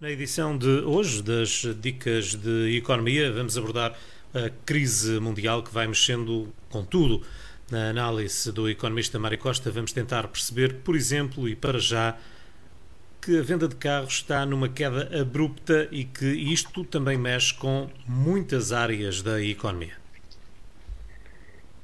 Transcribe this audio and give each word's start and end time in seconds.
Na 0.00 0.12
edição 0.12 0.56
de 0.56 0.68
hoje 0.68 1.20
das 1.24 1.66
Dicas 1.80 2.32
de 2.32 2.76
Economia, 2.76 3.32
vamos 3.32 3.58
abordar 3.58 3.98
a 4.32 4.48
crise 4.64 5.18
mundial 5.18 5.60
que 5.60 5.74
vai 5.74 5.88
mexendo 5.88 6.52
com 6.70 6.84
tudo. 6.84 7.20
Na 7.68 7.90
análise 7.90 8.52
do 8.52 8.68
economista 8.68 9.18
Mário 9.18 9.38
Costa, 9.38 9.72
vamos 9.72 9.92
tentar 9.92 10.28
perceber, 10.28 10.76
por 10.84 10.94
exemplo, 10.94 11.48
e 11.48 11.56
para 11.56 11.80
já, 11.80 12.16
que 13.20 13.40
a 13.40 13.42
venda 13.42 13.66
de 13.66 13.74
carros 13.74 14.14
está 14.14 14.46
numa 14.46 14.68
queda 14.68 15.20
abrupta 15.20 15.88
e 15.90 16.04
que 16.04 16.26
isto 16.26 16.84
também 16.84 17.18
mexe 17.18 17.52
com 17.54 17.88
muitas 18.06 18.70
áreas 18.70 19.20
da 19.20 19.42
economia. 19.42 19.94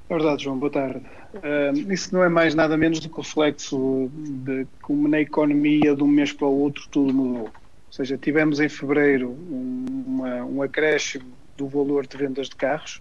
É 0.09 0.15
verdade, 0.15 0.45
João, 0.45 0.57
boa 0.57 0.71
tarde. 0.71 1.05
Uh, 1.35 1.93
isso 1.93 2.15
não 2.15 2.23
é 2.23 2.29
mais 2.29 2.55
nada 2.55 2.77
menos 2.77 3.01
do 3.01 3.09
que 3.09 3.19
o 3.19 3.23
reflexo 3.23 4.09
de 4.15 4.69
como 4.81 5.09
na 5.09 5.21
economia 5.21 5.97
de 5.97 6.03
um 6.05 6.07
mês 6.07 6.33
para 6.33 6.47
o 6.47 6.61
outro 6.61 6.87
tudo 6.93 7.13
mudou 7.13 7.51
seja, 7.95 8.19
tivemos 8.19 8.59
em 8.59 8.69
fevereiro 8.69 9.31
um, 9.31 9.85
uma, 10.05 10.45
um 10.45 10.63
acréscimo 10.63 11.33
do 11.57 11.69
valor 11.69 12.05
de 12.09 12.17
vendas 12.17 12.49
de 12.49 12.57
carros. 12.57 13.01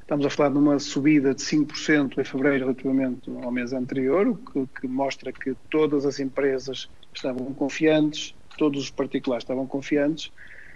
Estamos 0.00 0.24
a 0.24 0.30
falar 0.30 0.50
de 0.50 0.58
uma 0.58 0.78
subida 0.78 1.34
de 1.34 1.42
5% 1.42 2.18
em 2.18 2.24
fevereiro 2.24 2.66
relativamente 2.66 3.28
ao 3.42 3.50
mês 3.50 3.72
anterior, 3.72 4.28
o 4.28 4.36
que, 4.36 4.80
que, 4.80 4.86
mostra 4.86 5.32
que 5.32 5.56
todas 5.68 6.06
as 6.06 6.20
empresas 6.20 6.88
estavam 7.12 7.52
confiantes, 7.52 8.32
todos 8.56 8.84
os 8.84 8.90
particulares 8.90 9.42
estavam 9.42 9.66
confiantes, 9.66 10.30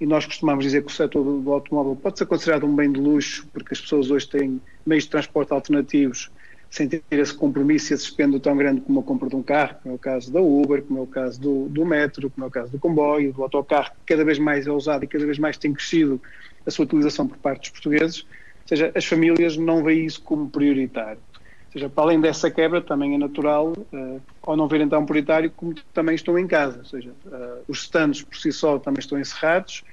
e 0.00 0.06
nós 0.06 0.26
costumamos 0.26 0.64
dizer 0.64 0.82
que 0.82 0.90
o 0.90 0.94
setor 0.94 1.22
do 1.22 1.52
automóvel 1.52 1.96
pode 1.96 2.18
ser 2.18 2.26
considerado 2.26 2.66
um 2.66 2.74
bem 2.74 2.90
de 2.90 3.00
luxo, 3.00 3.46
porque 3.52 3.74
as 3.74 3.80
pessoas 3.80 4.10
hoje 4.10 4.28
têm 4.28 4.60
meios 4.84 5.04
de 5.04 5.10
transporte 5.10 5.52
alternativos 5.52 6.30
sem 6.74 6.88
ter 6.88 7.04
esse 7.12 7.32
compromisso 7.32 7.92
e 7.92 7.94
esse 7.94 8.06
expendo 8.06 8.40
tão 8.40 8.56
grande 8.56 8.80
como 8.80 8.98
a 8.98 9.02
compra 9.04 9.28
de 9.28 9.36
um 9.36 9.42
carro, 9.44 9.76
como 9.80 9.94
é 9.94 9.96
o 9.96 9.98
caso 9.98 10.32
da 10.32 10.40
Uber, 10.40 10.82
como 10.82 10.98
é 10.98 11.02
o 11.02 11.06
caso 11.06 11.40
do, 11.40 11.68
do 11.68 11.86
metro, 11.86 12.28
como 12.28 12.44
é 12.44 12.48
o 12.48 12.50
caso 12.50 12.72
do 12.72 12.80
comboio, 12.80 13.32
do 13.32 13.44
autocarro, 13.44 13.90
que 13.90 14.12
cada 14.12 14.24
vez 14.24 14.40
mais 14.40 14.66
é 14.66 14.72
usado 14.72 15.04
e 15.04 15.06
cada 15.06 15.24
vez 15.24 15.38
mais 15.38 15.56
tem 15.56 15.72
crescido 15.72 16.20
a 16.66 16.70
sua 16.72 16.84
utilização 16.84 17.28
por 17.28 17.38
parte 17.38 17.60
dos 17.60 17.70
portugueses, 17.70 18.22
ou 18.22 18.68
seja, 18.68 18.90
as 18.92 19.04
famílias 19.04 19.56
não 19.56 19.84
veem 19.84 20.04
isso 20.04 20.20
como 20.22 20.50
prioritário. 20.50 21.20
Ou 21.66 21.72
seja, 21.72 21.88
para 21.88 22.02
além 22.02 22.20
dessa 22.20 22.50
quebra, 22.50 22.80
também 22.80 23.14
é 23.14 23.18
natural, 23.18 23.72
uh, 23.92 24.20
ao 24.42 24.56
não 24.56 24.66
verem 24.66 24.88
tão 24.88 25.06
prioritário, 25.06 25.52
como 25.52 25.76
também 25.92 26.16
estão 26.16 26.36
em 26.36 26.46
casa. 26.48 26.78
Ou 26.78 26.84
seja, 26.86 27.12
uh, 27.26 27.62
os 27.68 27.82
stands 27.82 28.22
por 28.22 28.36
si 28.36 28.50
só 28.50 28.80
também 28.80 28.98
estão 28.98 29.16
encerrados, 29.16 29.84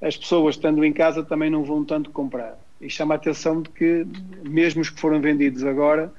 as 0.00 0.16
pessoas 0.16 0.54
estando 0.54 0.84
em 0.84 0.92
casa 0.92 1.24
também 1.24 1.50
não 1.50 1.64
vão 1.64 1.84
tanto 1.84 2.12
comprar. 2.12 2.56
E 2.80 2.88
chama 2.88 3.14
a 3.14 3.16
atenção 3.16 3.60
de 3.60 3.70
que, 3.70 4.06
mesmo 4.48 4.82
os 4.82 4.90
que 4.90 5.00
foram 5.00 5.20
vendidos 5.20 5.64
agora, 5.64 6.12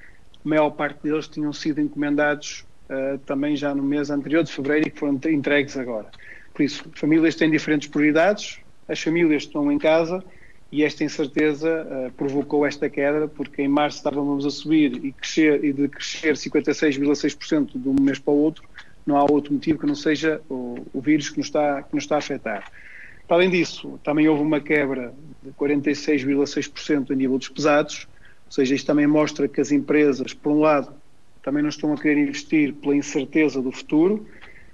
a 0.45 0.49
maior 0.49 0.69
parte 0.71 1.03
deles 1.03 1.27
tinham 1.27 1.51
sido 1.51 1.81
encomendados 1.81 2.65
uh, 2.89 3.17
também 3.19 3.55
já 3.55 3.73
no 3.73 3.83
mês 3.83 4.09
anterior 4.09 4.43
de 4.43 4.51
fevereiro 4.51 4.87
e 4.87 4.91
que 4.91 4.99
foram 4.99 5.19
entregues 5.25 5.77
agora. 5.77 6.07
Por 6.53 6.63
isso, 6.63 6.89
famílias 6.93 7.35
têm 7.35 7.49
diferentes 7.49 7.87
prioridades, 7.87 8.59
as 8.87 8.99
famílias 8.99 9.43
estão 9.43 9.71
em 9.71 9.77
casa 9.77 10.23
e 10.71 10.83
esta 10.83 11.03
incerteza 11.03 11.85
uh, 11.85 12.11
provocou 12.13 12.65
esta 12.65 12.89
queda, 12.89 13.27
porque 13.27 13.61
em 13.61 13.67
março 13.67 13.97
estávamos 13.97 14.45
a 14.45 14.49
subir 14.49 15.03
e, 15.03 15.11
crescer, 15.11 15.63
e 15.63 15.73
de 15.73 15.87
crescer 15.87 16.33
56,6% 16.35 17.71
de 17.75 17.89
um 17.89 17.95
mês 17.99 18.19
para 18.19 18.33
o 18.33 18.37
outro, 18.37 18.63
não 19.05 19.17
há 19.17 19.23
outro 19.23 19.53
motivo 19.53 19.79
que 19.79 19.85
não 19.85 19.95
seja 19.95 20.41
o, 20.49 20.85
o 20.93 21.01
vírus 21.01 21.29
que 21.29 21.37
nos, 21.37 21.47
está, 21.47 21.81
que 21.81 21.95
nos 21.95 22.03
está 22.03 22.15
a 22.15 22.19
afetar. 22.19 22.71
Além 23.29 23.49
disso, 23.49 23.99
também 24.03 24.27
houve 24.27 24.41
uma 24.41 24.59
quebra 24.59 25.13
de 25.43 25.51
46,6% 25.51 27.11
a 27.11 27.15
nível 27.15 27.37
dos 27.37 27.47
pesados, 27.47 28.07
ou 28.49 28.53
seja, 28.53 28.73
isto 28.73 28.87
também 28.87 29.05
mostra 29.05 29.47
que 29.47 29.61
as 29.61 29.71
empresas, 29.71 30.33
por 30.33 30.51
um 30.51 30.59
lado, 30.59 30.91
também 31.43 31.61
não 31.61 31.69
estão 31.69 31.93
a 31.93 31.97
querer 31.97 32.17
investir 32.17 32.73
pela 32.73 32.95
incerteza 32.95 33.61
do 33.61 33.71
futuro, 33.71 34.25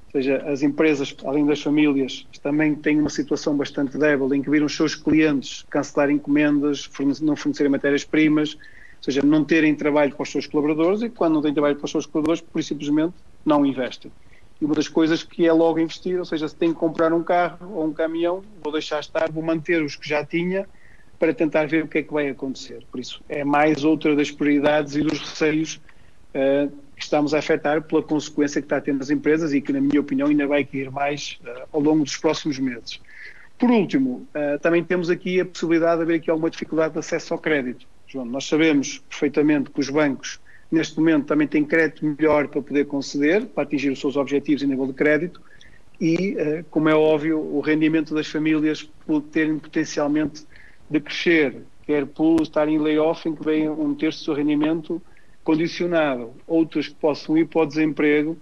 ou 0.06 0.12
seja, 0.22 0.38
as 0.47 0.63
empresas, 0.63 1.13
além 1.25 1.46
das 1.46 1.62
famílias, 1.62 2.25
também 2.41 2.74
têm 2.74 2.97
uma 3.02 3.09
situação 3.09 3.58
bastante 3.58 3.97
débil 3.97 4.34
em 4.34 4.41
que 4.41 4.50
viram 4.50 4.66
os 4.66 4.75
seus 4.75 4.96
clientes 4.96 5.66
cancelar 5.69 6.09
encomendas, 6.09 6.90
não 7.22 7.36
fornecerem 7.36 7.69
matérias-primas, 7.69 8.53
ou 8.53 9.03
seja, 9.03 9.22
não 9.22 9.44
terem 9.44 9.75
trabalho 9.75 10.16
para 10.16 10.24
os 10.24 10.31
seus 10.31 10.47
colaboradores 10.47 11.02
e 11.02 11.09
quando 11.09 11.34
não 11.34 11.42
têm 11.42 11.53
trabalho 11.53 11.75
para 11.75 11.86
os 11.86 11.92
seus 11.92 12.06
colaboradores, 12.06 12.42
por 12.42 12.63
simplesmente 12.63 13.16
não 13.46 13.66
investem. 13.66 14.09
E 14.62 14.63
uma 14.63 14.74
das 14.74 14.88
coisas 14.88 15.22
que 15.22 15.46
é 15.46 15.52
logo 15.52 15.80
investir, 15.80 16.18
ou 16.18 16.24
seja, 16.24 16.47
se 16.47 16.56
tem 16.56 16.72
que 16.72 16.80
comprar 16.80 17.12
um 17.12 17.22
carro 17.22 17.74
ou 17.75 17.86
um 17.86 17.94
caminhão, 17.94 18.42
vou 18.63 18.72
deixar 18.72 19.02
estar, 19.02 19.30
vou 19.30 19.44
manter 19.44 19.84
os 19.84 19.97
que 19.97 20.07
já 20.07 20.25
tinha 20.25 20.66
para 21.17 21.33
tentar 21.33 21.67
ver 21.67 21.83
o 21.83 21.87
que 21.87 21.99
é 21.99 22.03
que 22.03 22.13
vai 22.13 22.29
acontecer. 22.29 22.83
Por 22.91 22.99
isso, 22.99 23.21
é 23.29 23.43
mais 23.43 23.83
outra 23.83 24.15
das 24.15 24.31
prioridades 24.31 24.95
e 24.95 25.01
dos 25.01 25.19
receios 25.19 25.81
uh, 26.33 26.71
que 26.95 27.03
estamos 27.03 27.33
a 27.33 27.39
afetar 27.39 27.81
pela 27.81 28.01
consequência 28.01 28.61
que 28.61 28.65
está 28.65 28.79
tendo 28.79 29.01
as 29.01 29.09
empresas 29.09 29.53
e 29.53 29.61
que, 29.61 29.71
na 29.71 29.81
minha 29.81 29.99
opinião, 29.99 30.27
ainda 30.27 30.47
vai 30.47 30.63
cair 30.63 30.91
mais 30.91 31.39
uh, 31.43 31.67
ao 31.71 31.81
longo 31.81 32.03
dos 32.03 32.17
próximos 32.17 32.59
meses. 32.59 32.99
Por 33.57 33.71
último, 33.71 34.27
uh, 34.35 34.59
também 34.59 34.83
temos 34.83 35.09
aqui 35.09 35.39
a 35.39 35.45
possibilidade 35.45 35.97
de 35.97 36.03
haver 36.03 36.15
aqui 36.17 36.29
alguma 36.29 36.49
dificuldade 36.49 36.93
de 36.93 36.99
acesso 36.99 37.33
ao 37.33 37.39
crédito. 37.39 37.87
João, 38.07 38.25
nós 38.25 38.45
sabemos 38.45 39.01
perfeitamente 39.09 39.69
que 39.69 39.79
os 39.79 39.89
bancos, 39.89 40.39
neste 40.71 40.97
momento, 40.99 41.25
também 41.25 41.47
têm 41.47 41.63
crédito 41.63 42.05
melhor 42.05 42.47
para 42.47 42.61
poder 42.61 42.85
conceder, 42.85 43.45
para 43.45 43.63
atingir 43.63 43.89
os 43.89 43.99
seus 43.99 44.15
objetivos 44.17 44.61
em 44.61 44.67
nível 44.67 44.87
de 44.87 44.93
crédito, 44.93 45.41
e, 45.99 46.35
como 46.69 46.89
é 46.89 46.93
óbvio, 46.93 47.39
o 47.39 47.61
rendimento 47.61 48.13
das 48.13 48.27
famílias 48.27 48.83
pode 49.07 49.27
terem 49.27 49.57
potencialmente 49.57 50.45
de 50.90 51.00
crescer, 51.00 51.63
quer 51.85 52.06
por 52.06 52.41
estar 52.41 52.68
em 52.68 52.78
layoff, 52.78 53.28
em 53.28 53.35
que 53.35 53.44
vem 53.44 53.69
um 53.69 53.94
terço 53.96 54.19
do 54.19 54.25
seu 54.25 54.34
rendimento 54.34 55.01
condicionado, 55.44 56.33
outros 56.48 56.88
que 56.88 56.95
possam 56.95 57.38
ir 57.38 57.45
para 57.45 57.62
o 57.62 57.65
desemprego 57.65 58.38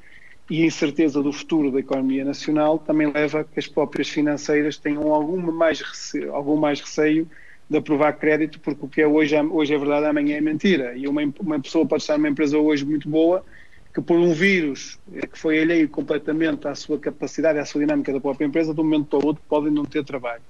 e 0.49 0.63
a 0.63 0.65
incerteza 0.65 1.21
do 1.21 1.31
futuro 1.31 1.71
da 1.71 1.79
economia 1.79 2.23
nacional 2.23 2.79
também 2.79 3.11
leva 3.11 3.41
a 3.41 3.43
que 3.43 3.59
as 3.59 3.67
próprias 3.67 4.09
financeiras 4.09 4.77
tenham 4.77 5.13
algum 5.13 5.37
mais 5.51 5.81
receio, 5.81 6.33
algum 6.33 6.55
mais 6.55 6.79
receio 6.79 7.27
de 7.69 7.77
aprovar 7.77 8.13
crédito, 8.13 8.59
porque 8.59 8.85
o 8.85 8.87
que 8.87 9.01
é 9.01 9.07
hoje, 9.07 9.35
hoje 9.39 9.73
é 9.73 9.77
verdade, 9.77 10.05
amanhã 10.05 10.37
é 10.37 10.41
mentira. 10.41 10.95
E 10.95 11.07
uma, 11.07 11.21
uma 11.39 11.59
pessoa 11.59 11.85
pode 11.85 12.03
estar 12.03 12.17
numa 12.17 12.29
empresa 12.29 12.57
hoje 12.57 12.85
muito 12.85 13.09
boa, 13.09 13.43
que 13.93 14.01
por 14.01 14.17
um 14.17 14.33
vírus 14.33 14.99
que 15.31 15.37
foi 15.37 15.61
alheio 15.61 15.87
completamente 15.87 16.67
à 16.67 16.75
sua 16.75 16.99
capacidade, 16.99 17.59
à 17.59 17.65
sua 17.65 17.81
dinâmica 17.81 18.11
da 18.11 18.19
própria 18.19 18.45
empresa, 18.45 18.73
de 18.73 18.81
um 18.81 18.83
momento 18.83 19.07
para 19.07 19.19
o 19.19 19.25
outro 19.25 19.43
podem 19.47 19.71
não 19.71 19.85
ter 19.85 20.03
trabalho 20.03 20.41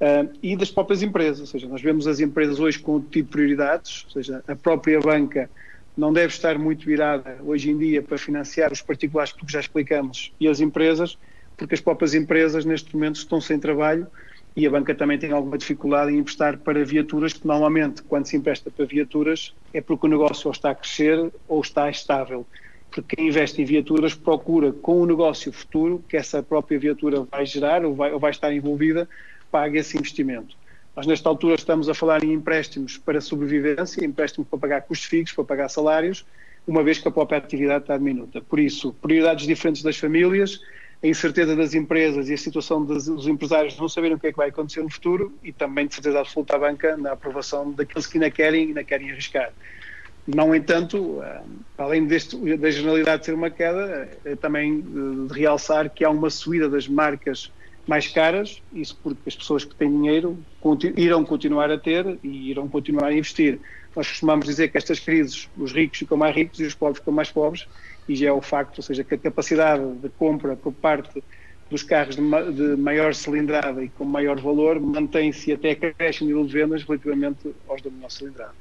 uh, 0.00 0.38
e 0.42 0.56
das 0.56 0.70
próprias 0.70 1.02
empresas. 1.02 1.40
Ou 1.40 1.46
seja, 1.46 1.68
nós 1.68 1.82
vemos 1.82 2.06
as 2.06 2.20
empresas 2.20 2.58
hoje 2.58 2.78
com 2.78 2.92
outro 2.92 3.10
tipo 3.10 3.26
de 3.26 3.32
prioridades, 3.32 4.04
ou 4.06 4.10
seja, 4.10 4.42
a 4.46 4.56
própria 4.56 5.00
banca 5.00 5.50
não 5.96 6.12
deve 6.12 6.32
estar 6.32 6.58
muito 6.58 6.86
virada 6.86 7.38
hoje 7.44 7.70
em 7.70 7.76
dia 7.76 8.02
para 8.02 8.16
financiar 8.16 8.72
os 8.72 8.80
particulares, 8.80 9.32
porque 9.32 9.52
já 9.52 9.60
explicamos, 9.60 10.32
e 10.38 10.46
as 10.46 10.60
empresas, 10.60 11.18
porque 11.56 11.74
as 11.74 11.80
próprias 11.80 12.14
empresas 12.14 12.64
neste 12.64 12.94
momento 12.94 13.16
estão 13.16 13.40
sem 13.40 13.58
trabalho 13.58 14.06
e 14.54 14.66
a 14.66 14.70
banca 14.70 14.94
também 14.94 15.18
tem 15.18 15.30
alguma 15.30 15.58
dificuldade 15.58 16.12
em 16.12 16.18
emprestar 16.18 16.58
para 16.58 16.84
viaturas, 16.84 17.32
que 17.32 17.46
normalmente, 17.46 18.02
quando 18.02 18.26
se 18.26 18.36
empresta 18.36 18.70
para 18.70 18.84
viaturas, 18.84 19.54
é 19.72 19.80
porque 19.80 20.06
o 20.06 20.08
negócio 20.08 20.48
ou 20.48 20.52
está 20.52 20.70
a 20.70 20.74
crescer 20.74 21.32
ou 21.46 21.60
está 21.60 21.88
estável. 21.90 22.46
Porque 22.90 23.16
quem 23.16 23.28
investe 23.28 23.60
em 23.60 23.64
viaturas 23.64 24.14
procura, 24.14 24.72
com 24.72 25.00
o 25.00 25.06
negócio 25.06 25.52
futuro 25.52 26.02
que 26.08 26.16
essa 26.16 26.42
própria 26.42 26.78
viatura 26.78 27.22
vai 27.22 27.44
gerar 27.44 27.84
ou 27.84 27.94
vai, 27.94 28.12
ou 28.12 28.18
vai 28.18 28.30
estar 28.30 28.52
envolvida, 28.52 29.08
pague 29.50 29.78
esse 29.78 29.96
investimento. 29.96 30.56
Nós, 30.96 31.06
nesta 31.06 31.28
altura, 31.28 31.54
estamos 31.54 31.88
a 31.88 31.94
falar 31.94 32.24
em 32.24 32.32
empréstimos 32.32 32.98
para 32.98 33.20
sobrevivência, 33.20 34.04
empréstimos 34.04 34.48
para 34.48 34.58
pagar 34.58 34.82
custos 34.82 35.08
fixos, 35.08 35.36
para 35.36 35.44
pagar 35.44 35.68
salários, 35.68 36.26
uma 36.66 36.82
vez 36.82 36.98
que 36.98 37.06
a 37.06 37.10
própria 37.10 37.38
atividade 37.38 37.84
está 37.84 37.96
diminuta. 37.96 38.40
Por 38.40 38.58
isso, 38.58 38.92
prioridades 38.94 39.46
diferentes 39.46 39.82
das 39.82 39.96
famílias, 39.96 40.60
a 41.02 41.06
incerteza 41.06 41.54
das 41.54 41.72
empresas 41.74 42.28
e 42.28 42.34
a 42.34 42.36
situação 42.36 42.84
dos 42.84 43.28
empresários 43.28 43.78
não 43.78 43.88
saberem 43.88 44.16
o 44.16 44.18
que 44.20 44.26
é 44.26 44.32
que 44.32 44.36
vai 44.36 44.48
acontecer 44.48 44.82
no 44.82 44.90
futuro 44.90 45.32
e 45.42 45.52
também, 45.52 45.86
de 45.86 45.94
certeza 45.94 46.18
absoluta, 46.18 46.56
a 46.56 46.58
banca 46.58 46.96
na 46.96 47.12
aprovação 47.12 47.70
daqueles 47.70 48.06
que 48.06 48.18
ainda 48.18 48.30
querem 48.30 48.64
e 48.64 48.66
ainda 48.68 48.82
querem 48.82 49.10
arriscar. 49.12 49.52
No 50.26 50.54
entanto, 50.54 51.22
eh, 51.22 51.40
além 51.78 52.06
deste, 52.06 52.36
da 52.56 52.70
generalidade 52.70 53.20
de 53.20 53.26
ser 53.26 53.34
uma 53.34 53.48
queda, 53.48 54.08
é 54.24 54.36
também 54.36 54.80
de 54.80 55.32
realçar 55.32 55.88
que 55.88 56.04
há 56.04 56.10
uma 56.10 56.28
subida 56.28 56.68
das 56.68 56.86
marcas 56.86 57.50
mais 57.88 58.06
caras, 58.06 58.62
isso 58.70 58.98
porque 59.02 59.22
as 59.26 59.34
pessoas 59.34 59.64
que 59.64 59.74
têm 59.74 59.90
dinheiro 59.90 60.38
irão 60.94 61.24
continuar 61.24 61.70
a 61.70 61.78
ter 61.78 62.18
e 62.22 62.50
irão 62.50 62.68
continuar 62.68 63.06
a 63.06 63.14
investir. 63.14 63.58
Nós 63.96 64.06
costumamos 64.06 64.44
dizer 64.44 64.68
que 64.68 64.76
estas 64.76 65.00
crises, 65.00 65.48
os 65.56 65.72
ricos 65.72 65.98
ficam 65.98 66.18
mais 66.18 66.36
ricos 66.36 66.60
e 66.60 66.64
os 66.64 66.74
pobres 66.74 66.98
ficam 66.98 67.14
mais 67.14 67.30
pobres, 67.30 67.66
e 68.06 68.14
já 68.14 68.28
é 68.28 68.32
o 68.32 68.42
facto, 68.42 68.76
ou 68.78 68.82
seja, 68.82 69.02
que 69.02 69.14
a 69.14 69.18
capacidade 69.18 69.82
de 70.02 70.10
compra 70.10 70.54
por 70.54 70.72
parte 70.74 71.24
dos 71.70 71.82
carros 71.82 72.16
de, 72.16 72.22
maior 72.76 73.14
cilindrada 73.14 73.82
e 73.82 73.88
com 73.88 74.04
maior 74.04 74.38
valor 74.38 74.78
mantém-se 74.78 75.52
até 75.52 75.74
cresce 75.74 76.24
o 76.24 76.26
nível 76.26 76.44
de 76.44 76.52
vendas 76.52 76.82
relativamente 76.82 77.54
aos 77.66 77.80
da 77.80 77.90
menor 77.90 78.10
cilindrada. 78.10 78.54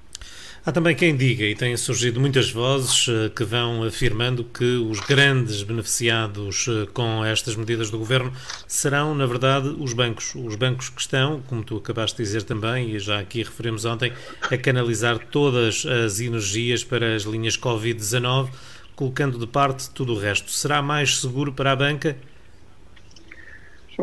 Há 0.67 0.71
também 0.73 0.93
quem 0.93 1.15
diga, 1.15 1.45
e 1.45 1.55
têm 1.55 1.77
surgido 1.77 2.19
muitas 2.19 2.51
vozes 2.51 3.07
eh, 3.07 3.29
que 3.33 3.45
vão 3.45 3.85
afirmando 3.85 4.43
que 4.43 4.65
os 4.65 4.99
grandes 4.99 5.63
beneficiados 5.63 6.67
eh, 6.67 6.85
com 6.93 7.23
estas 7.23 7.55
medidas 7.55 7.89
do 7.89 7.97
governo 7.97 8.33
serão, 8.67 9.15
na 9.15 9.25
verdade, 9.25 9.69
os 9.79 9.93
bancos. 9.93 10.35
Os 10.35 10.57
bancos 10.57 10.89
que 10.89 10.99
estão, 10.99 11.41
como 11.47 11.63
tu 11.63 11.77
acabaste 11.77 12.17
de 12.17 12.23
dizer 12.23 12.43
também, 12.43 12.93
e 12.93 12.99
já 12.99 13.17
aqui 13.17 13.43
referimos 13.43 13.85
ontem, 13.85 14.11
a 14.41 14.57
canalizar 14.57 15.17
todas 15.31 15.85
as 15.85 16.19
energias 16.19 16.83
para 16.83 17.15
as 17.15 17.23
linhas 17.23 17.57
Covid-19, 17.57 18.49
colocando 18.93 19.39
de 19.39 19.47
parte 19.47 19.89
tudo 19.91 20.15
o 20.15 20.19
resto. 20.19 20.51
Será 20.51 20.81
mais 20.81 21.21
seguro 21.21 21.53
para 21.53 21.71
a 21.71 21.77
banca? 21.77 22.17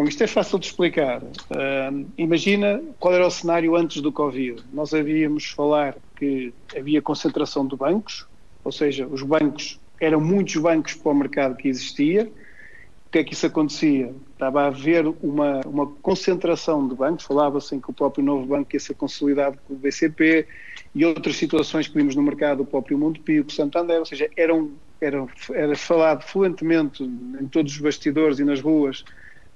Isto 0.03 0.25
é 0.25 0.27
fácil 0.27 0.59
de 0.59 0.67
explicar. 0.67 1.23
Uh, 1.23 2.07
imagina 2.19 2.83
qual 2.99 3.15
era 3.15 3.27
o 3.27 3.31
cenário 3.31 3.77
antes 3.77 4.03
do 4.03 4.11
Covid. 4.11 4.63
Nós 4.73 4.93
havíamos 4.93 5.47
falar 5.51 5.97
que 6.17 6.53
havia 6.77 7.01
concentração 7.01 7.67
de 7.67 7.77
bancos, 7.77 8.27
ou 8.65 8.73
seja, 8.73 9.07
os 9.07 9.23
bancos, 9.23 9.79
eram 10.01 10.21
muitos 10.21 10.57
bancos 10.57 10.95
para 10.95 11.13
o 11.13 11.15
mercado 11.15 11.57
que 11.57 11.69
existia. 11.69 12.31
O 13.07 13.11
que 13.13 13.19
é 13.21 13.25
que 13.25 13.35
isso 13.35 13.47
acontecia? 13.47 14.13
Estava 14.33 14.63
a 14.63 14.67
haver 14.67 15.07
uma, 15.23 15.61
uma 15.65 15.87
concentração 15.87 16.89
de 16.89 16.97
bancos, 16.97 17.25
falava-se 17.25 17.77
em 17.77 17.81
que 17.81 17.89
o 17.89 17.95
próprio 17.95 18.25
novo 18.25 18.45
banco 18.45 18.75
ia 18.75 18.81
ser 18.81 18.95
consolidado 18.95 19.57
com 19.67 19.75
o 19.75 19.77
BCP 19.77 20.45
e 20.93 21.05
outras 21.05 21.37
situações 21.37 21.87
que 21.87 21.95
vimos 21.95 22.17
no 22.17 22.23
mercado, 22.23 22.65
o 22.65 22.67
próprio 22.67 22.99
Montepio, 22.99 23.45
o 23.47 23.53
Santander, 23.53 24.01
ou 24.01 24.05
seja, 24.05 24.29
eram, 24.37 24.73
eram, 25.01 25.29
era 25.53 25.77
falado 25.77 26.23
fluentemente 26.25 27.05
em 27.05 27.47
todos 27.47 27.73
os 27.73 27.79
bastidores 27.79 28.41
e 28.41 28.45
nas 28.45 28.61
ruas 28.61 29.05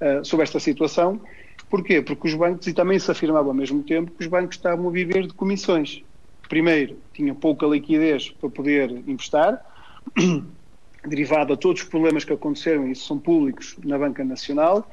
uh, 0.00 0.24
sobre 0.24 0.44
esta 0.44 0.60
situação. 0.60 1.20
Porquê? 1.68 2.00
Porque 2.00 2.28
os 2.28 2.34
bancos, 2.34 2.66
e 2.66 2.72
também 2.72 2.98
se 2.98 3.10
afirmava 3.10 3.48
ao 3.48 3.54
mesmo 3.54 3.82
tempo, 3.82 4.10
que 4.12 4.22
os 4.22 4.26
bancos 4.26 4.56
estavam 4.56 4.88
a 4.88 4.90
viver 4.90 5.26
de 5.26 5.34
comissões. 5.34 6.02
Primeiro, 6.48 6.96
tinham 7.12 7.34
pouca 7.34 7.66
liquidez 7.66 8.30
para 8.30 8.48
poder 8.48 8.90
emprestar, 9.06 9.62
derivado 11.06 11.52
a 11.52 11.56
todos 11.56 11.82
os 11.82 11.88
problemas 11.88 12.24
que 12.24 12.32
aconteceram, 12.32 12.88
e 12.88 12.92
isso 12.92 13.06
são 13.06 13.18
públicos, 13.18 13.76
na 13.84 13.98
Banca 13.98 14.24
Nacional. 14.24 14.88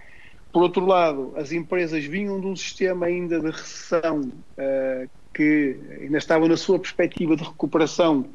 Por 0.52 0.64
outro 0.64 0.86
lado, 0.86 1.34
as 1.36 1.52
empresas 1.52 2.04
vinham 2.06 2.40
de 2.40 2.48
um 2.48 2.56
sistema 2.56 3.06
ainda 3.06 3.40
de 3.40 3.48
recessão 3.48 4.22
uh, 4.22 5.10
que 5.34 5.78
ainda 6.02 6.18
estavam 6.18 6.48
na 6.48 6.56
sua 6.56 6.80
perspectiva 6.80 7.36
de 7.36 7.44
recuperação 7.44 8.26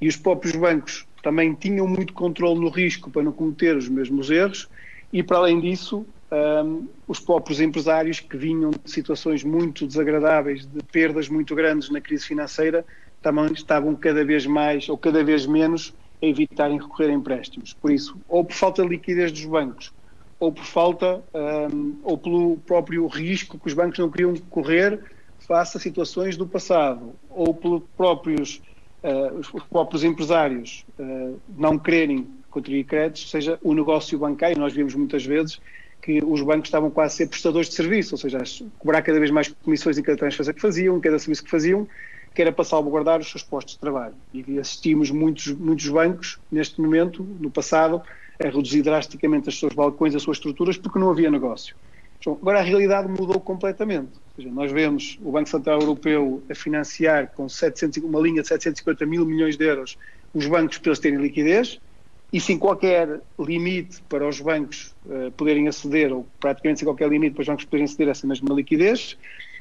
e 0.00 0.08
os 0.08 0.16
próprios 0.16 0.56
bancos 0.56 1.06
também 1.22 1.54
tinham 1.54 1.86
muito 1.86 2.14
controle 2.14 2.60
no 2.60 2.68
risco 2.68 3.10
para 3.10 3.22
não 3.22 3.32
cometer 3.32 3.76
os 3.76 3.88
mesmos 3.88 4.30
erros 4.30 4.68
e, 5.12 5.22
para 5.22 5.38
além 5.38 5.60
disso, 5.60 6.06
um, 6.30 6.86
os 7.06 7.18
próprios 7.20 7.60
empresários 7.60 8.20
que 8.20 8.36
vinham 8.36 8.70
de 8.70 8.90
situações 8.90 9.42
muito 9.42 9.86
desagradáveis, 9.86 10.66
de 10.66 10.82
perdas 10.82 11.28
muito 11.28 11.54
grandes 11.54 11.88
na 11.90 12.00
crise 12.00 12.26
financeira, 12.26 12.84
também 13.22 13.52
estavam 13.52 13.94
cada 13.96 14.24
vez 14.24 14.46
mais 14.46 14.88
ou 14.88 14.96
cada 14.96 15.24
vez 15.24 15.46
menos 15.46 15.94
a 16.22 16.26
evitarem 16.26 16.78
recorrer 16.78 17.10
a 17.10 17.12
empréstimos. 17.12 17.72
Por 17.72 17.90
isso, 17.90 18.16
ou 18.28 18.44
por 18.44 18.54
falta 18.54 18.82
de 18.82 18.88
liquidez 18.88 19.32
dos 19.32 19.44
bancos, 19.44 19.92
ou 20.38 20.52
por 20.52 20.64
falta, 20.64 21.22
um, 21.72 21.96
ou 22.04 22.16
pelo 22.18 22.58
próprio 22.58 23.06
risco 23.06 23.58
que 23.58 23.66
os 23.66 23.74
bancos 23.74 23.98
não 23.98 24.10
queriam 24.10 24.34
correr 24.50 25.00
face 25.40 25.76
a 25.76 25.80
situações 25.80 26.36
do 26.36 26.46
passado, 26.46 27.12
ou 27.30 27.54
pelos 27.54 27.82
próprios, 27.96 28.60
uh, 29.02 29.38
os 29.38 29.64
próprios 29.64 30.04
empresários 30.04 30.84
uh, 30.98 31.40
não 31.56 31.78
quererem 31.78 32.26
contribuir 32.50 32.84
créditos, 32.84 33.30
seja 33.30 33.58
o 33.62 33.74
negócio 33.74 34.18
bancário. 34.18 34.58
Nós 34.58 34.72
vimos 34.72 34.94
muitas 34.94 35.24
vezes 35.24 35.60
que 36.00 36.22
os 36.24 36.40
bancos 36.42 36.68
estavam 36.68 36.90
quase 36.90 37.14
a 37.14 37.16
ser 37.16 37.26
prestadores 37.28 37.68
de 37.68 37.74
serviço, 37.74 38.14
ou 38.14 38.18
seja, 38.18 38.38
a 38.38 38.78
cobrar 38.78 39.02
cada 39.02 39.18
vez 39.18 39.30
mais 39.30 39.48
comissões 39.48 39.98
em 39.98 40.02
cada 40.02 40.16
transferência 40.16 40.54
que 40.54 40.60
faziam, 40.60 40.96
em 40.96 41.00
cada 41.00 41.18
serviço 41.18 41.44
que 41.44 41.50
faziam, 41.50 41.86
que 42.34 42.42
era 42.42 42.52
para 42.52 42.64
salvaguardar 42.64 43.20
os 43.20 43.30
seus 43.30 43.42
postos 43.42 43.74
de 43.74 43.80
trabalho. 43.80 44.14
E 44.32 44.58
assistimos 44.58 45.10
muitos, 45.10 45.48
muitos 45.48 45.88
bancos, 45.88 46.38
neste 46.50 46.80
momento, 46.80 47.22
no 47.40 47.50
passado, 47.50 48.00
a 48.42 48.44
reduzir 48.44 48.82
drasticamente 48.82 49.48
as 49.48 49.56
suas 49.56 49.74
balcões, 49.74 50.14
as 50.14 50.22
suas 50.22 50.36
estruturas, 50.36 50.76
porque 50.76 50.98
não 50.98 51.10
havia 51.10 51.30
negócio. 51.30 51.74
Então, 52.20 52.38
agora 52.40 52.60
a 52.60 52.62
realidade 52.62 53.08
mudou 53.08 53.40
completamente. 53.40 54.10
Ou 54.12 54.36
seja, 54.36 54.50
nós 54.50 54.70
vemos 54.70 55.18
o 55.22 55.32
Banco 55.32 55.48
Central 55.48 55.80
Europeu 55.80 56.42
a 56.50 56.54
financiar 56.54 57.32
com 57.34 57.48
700, 57.48 58.02
uma 58.02 58.20
linha 58.20 58.42
de 58.42 58.48
750 58.48 59.06
mil 59.06 59.24
milhões 59.24 59.56
de 59.56 59.64
euros 59.64 59.96
os 60.34 60.46
bancos 60.46 60.78
para 60.78 60.90
eles 60.90 60.98
terem 60.98 61.18
liquidez, 61.18 61.80
e 62.32 62.40
sem 62.40 62.58
qualquer 62.58 63.20
limite 63.38 64.02
para 64.08 64.28
os 64.28 64.40
bancos 64.40 64.94
uh, 65.06 65.30
poderem 65.32 65.66
aceder, 65.66 66.12
ou 66.12 66.26
praticamente 66.38 66.80
sem 66.80 66.86
qualquer 66.86 67.08
limite 67.08 67.34
para 67.34 67.42
os 67.42 67.48
bancos 67.48 67.64
poderem 67.64 67.84
aceder 67.84 68.08
a 68.08 68.10
essa 68.10 68.26
mesma 68.26 68.54
liquidez. 68.54 69.16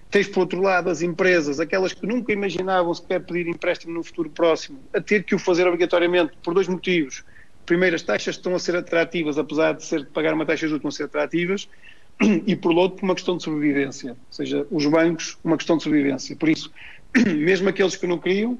Tens, 0.09 0.27
por 0.27 0.41
outro 0.41 0.61
lado, 0.61 0.89
as 0.89 1.01
empresas, 1.01 1.59
aquelas 1.59 1.93
que 1.93 2.05
nunca 2.05 2.31
imaginavam 2.31 2.93
sequer 2.93 3.21
pedir 3.25 3.47
empréstimo 3.47 3.93
no 3.93 4.03
futuro 4.03 4.29
próximo, 4.29 4.79
a 4.93 5.01
ter 5.01 5.23
que 5.23 5.35
o 5.35 5.39
fazer 5.39 5.65
obrigatoriamente 5.67 6.33
por 6.43 6.53
dois 6.53 6.67
motivos. 6.67 7.23
Primeiro, 7.65 7.95
as 7.95 8.01
taxas 8.01 8.35
estão 8.35 8.55
a 8.55 8.59
ser 8.59 8.75
atrativas, 8.75 9.37
apesar 9.37 9.73
de 9.73 9.83
ser 9.83 10.05
de 10.05 10.09
pagar 10.11 10.33
uma 10.33 10.45
taxa 10.45 10.67
justa, 10.67 10.77
estão 10.77 10.89
a 10.89 10.91
ser 10.91 11.03
atrativas, 11.03 11.69
e 12.21 12.55
por 12.55 12.71
outro, 12.71 12.99
por 12.99 13.05
uma 13.05 13.15
questão 13.15 13.35
de 13.35 13.43
sobrevivência. 13.43 14.11
Ou 14.11 14.17
seja, 14.31 14.65
os 14.71 14.85
bancos, 14.85 15.37
uma 15.43 15.57
questão 15.57 15.77
de 15.77 15.83
sobrevivência. 15.83 16.35
Por 16.35 16.49
isso, 16.49 16.71
mesmo 17.35 17.67
aqueles 17.67 17.95
que 17.95 18.07
não 18.07 18.17
queriam, 18.17 18.57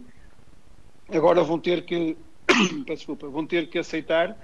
agora 1.10 1.42
vão 1.44 1.58
ter 1.58 1.84
que 1.84 2.18
desculpa, 2.86 3.28
vão 3.28 3.46
ter 3.46 3.68
que 3.68 3.78
aceitar 3.78 4.38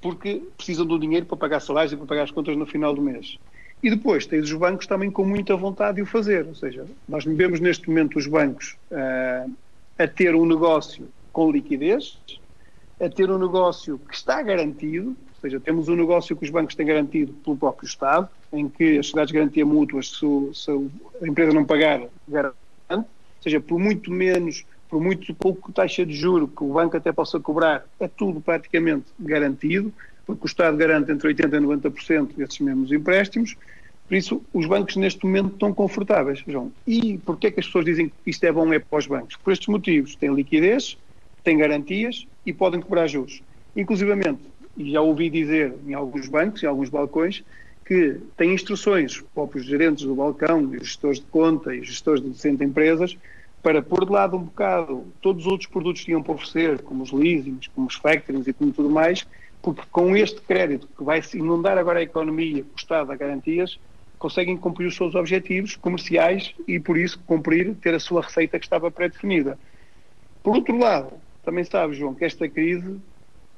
porque 0.00 0.42
precisam 0.56 0.86
do 0.86 0.98
dinheiro 0.98 1.26
para 1.26 1.36
pagar 1.36 1.60
salários 1.60 1.92
e 1.92 1.96
para 1.96 2.06
pagar 2.06 2.22
as 2.22 2.30
contas 2.30 2.56
no 2.56 2.66
final 2.66 2.94
do 2.94 3.02
mês. 3.02 3.36
E 3.82 3.90
depois 3.90 4.26
tens 4.26 4.44
os 4.44 4.52
bancos 4.52 4.86
também 4.86 5.10
com 5.10 5.24
muita 5.24 5.56
vontade 5.56 5.96
de 5.96 6.02
o 6.02 6.06
fazer, 6.06 6.46
ou 6.46 6.54
seja, 6.54 6.86
nós 7.08 7.24
vemos 7.24 7.60
neste 7.60 7.88
momento 7.88 8.18
os 8.18 8.26
bancos 8.26 8.76
uh, 8.90 9.50
a 9.98 10.06
ter 10.06 10.34
um 10.34 10.44
negócio 10.44 11.08
com 11.32 11.50
liquidez, 11.50 12.18
a 13.00 13.08
ter 13.08 13.30
um 13.30 13.38
negócio 13.38 13.98
que 13.98 14.14
está 14.14 14.42
garantido, 14.42 15.08
ou 15.08 15.40
seja, 15.40 15.58
temos 15.58 15.88
um 15.88 15.96
negócio 15.96 16.36
que 16.36 16.44
os 16.44 16.50
bancos 16.50 16.74
têm 16.74 16.86
garantido 16.86 17.32
pelo 17.32 17.56
próprio 17.56 17.86
Estado, 17.86 18.28
em 18.52 18.68
que 18.68 18.98
as 18.98 19.06
sociedades 19.06 19.32
de 19.32 19.38
garantia 19.38 19.64
mútuas, 19.64 20.10
se, 20.10 20.54
se 20.54 20.70
a 21.22 21.26
empresa 21.26 21.52
não 21.52 21.64
pagar, 21.64 22.02
garante, 22.28 22.56
ou 22.90 23.06
seja, 23.42 23.60
por 23.60 23.78
muito 23.78 24.10
menos 24.10 24.66
por 24.90 25.00
muito 25.00 25.32
pouco 25.32 25.72
taxa 25.72 26.04
de 26.04 26.12
juro 26.12 26.48
que 26.48 26.64
o 26.64 26.72
banco 26.72 26.96
até 26.96 27.12
possa 27.12 27.38
cobrar, 27.38 27.86
é 28.00 28.08
tudo 28.08 28.40
praticamente 28.40 29.06
garantido, 29.18 29.92
porque 30.26 30.44
o 30.44 30.46
Estado 30.46 30.76
garante 30.76 31.12
entre 31.12 31.32
80% 31.32 31.54
e 31.54 31.88
90% 31.88 32.34
desses 32.36 32.58
mesmos 32.58 32.90
empréstimos. 32.90 33.56
Por 34.08 34.16
isso, 34.16 34.42
os 34.52 34.66
bancos 34.66 34.96
neste 34.96 35.24
momento 35.24 35.52
estão 35.52 35.72
confortáveis, 35.72 36.42
João. 36.46 36.72
E 36.84 37.18
porquê 37.18 37.46
é 37.46 37.50
que 37.52 37.60
as 37.60 37.66
pessoas 37.66 37.84
dizem 37.84 38.08
que 38.08 38.14
isto 38.30 38.42
é 38.42 38.50
bom 38.50 38.72
é 38.72 38.80
para 38.80 38.98
os 38.98 39.06
bancos? 39.06 39.36
Por 39.36 39.52
estes 39.52 39.68
motivos. 39.68 40.16
Têm 40.16 40.34
liquidez, 40.34 40.98
têm 41.44 41.56
garantias 41.56 42.26
e 42.44 42.52
podem 42.52 42.80
cobrar 42.80 43.06
juros. 43.06 43.40
Inclusivamente, 43.76 44.40
e 44.76 44.90
já 44.90 45.00
ouvi 45.00 45.30
dizer 45.30 45.72
em 45.86 45.94
alguns 45.94 46.26
bancos, 46.26 46.62
em 46.64 46.66
alguns 46.66 46.88
balcões, 46.88 47.44
que 47.86 48.18
têm 48.36 48.52
instruções, 48.52 49.12
os 49.12 49.22
próprios 49.34 49.64
gerentes 49.64 50.04
do 50.04 50.14
balcão, 50.14 50.62
os 50.62 50.78
gestores 50.78 51.20
de 51.20 51.26
conta 51.26 51.74
e 51.74 51.80
os 51.80 51.86
gestores 51.86 52.22
de 52.22 52.36
centro 52.36 52.64
empresas, 52.64 53.16
para 53.62 53.82
pôr 53.82 54.06
de 54.06 54.12
lado 54.12 54.36
um 54.36 54.44
bocado 54.44 55.04
todos 55.20 55.44
os 55.44 55.52
outros 55.52 55.68
produtos 55.68 56.00
que 56.00 56.06
tinham 56.06 56.22
para 56.22 56.34
oferecer, 56.34 56.82
como 56.82 57.02
os 57.02 57.12
leasings, 57.12 57.68
como 57.68 57.86
os 57.86 57.94
factorings 57.94 58.46
e 58.46 58.52
como 58.52 58.72
tudo 58.72 58.88
mais, 58.88 59.26
porque 59.62 59.82
com 59.90 60.16
este 60.16 60.40
crédito 60.40 60.88
que 60.96 61.04
vai 61.04 61.22
inundar 61.34 61.76
agora 61.76 61.98
a 61.98 62.02
economia, 62.02 62.62
o 62.62 62.76
Estado 62.76 63.12
a 63.12 63.16
garantias, 63.16 63.78
conseguem 64.18 64.56
cumprir 64.56 64.86
os 64.86 64.96
seus 64.96 65.14
objetivos 65.14 65.76
comerciais 65.76 66.54
e, 66.66 66.78
por 66.78 66.96
isso, 66.96 67.18
cumprir, 67.26 67.74
ter 67.76 67.94
a 67.94 68.00
sua 68.00 68.22
receita 68.22 68.58
que 68.58 68.66
estava 68.66 68.90
pré-definida. 68.90 69.58
Por 70.42 70.56
outro 70.56 70.78
lado, 70.78 71.12
também 71.42 71.64
sabe, 71.64 71.94
João, 71.94 72.14
que 72.14 72.24
esta 72.24 72.48
crise, 72.48 72.98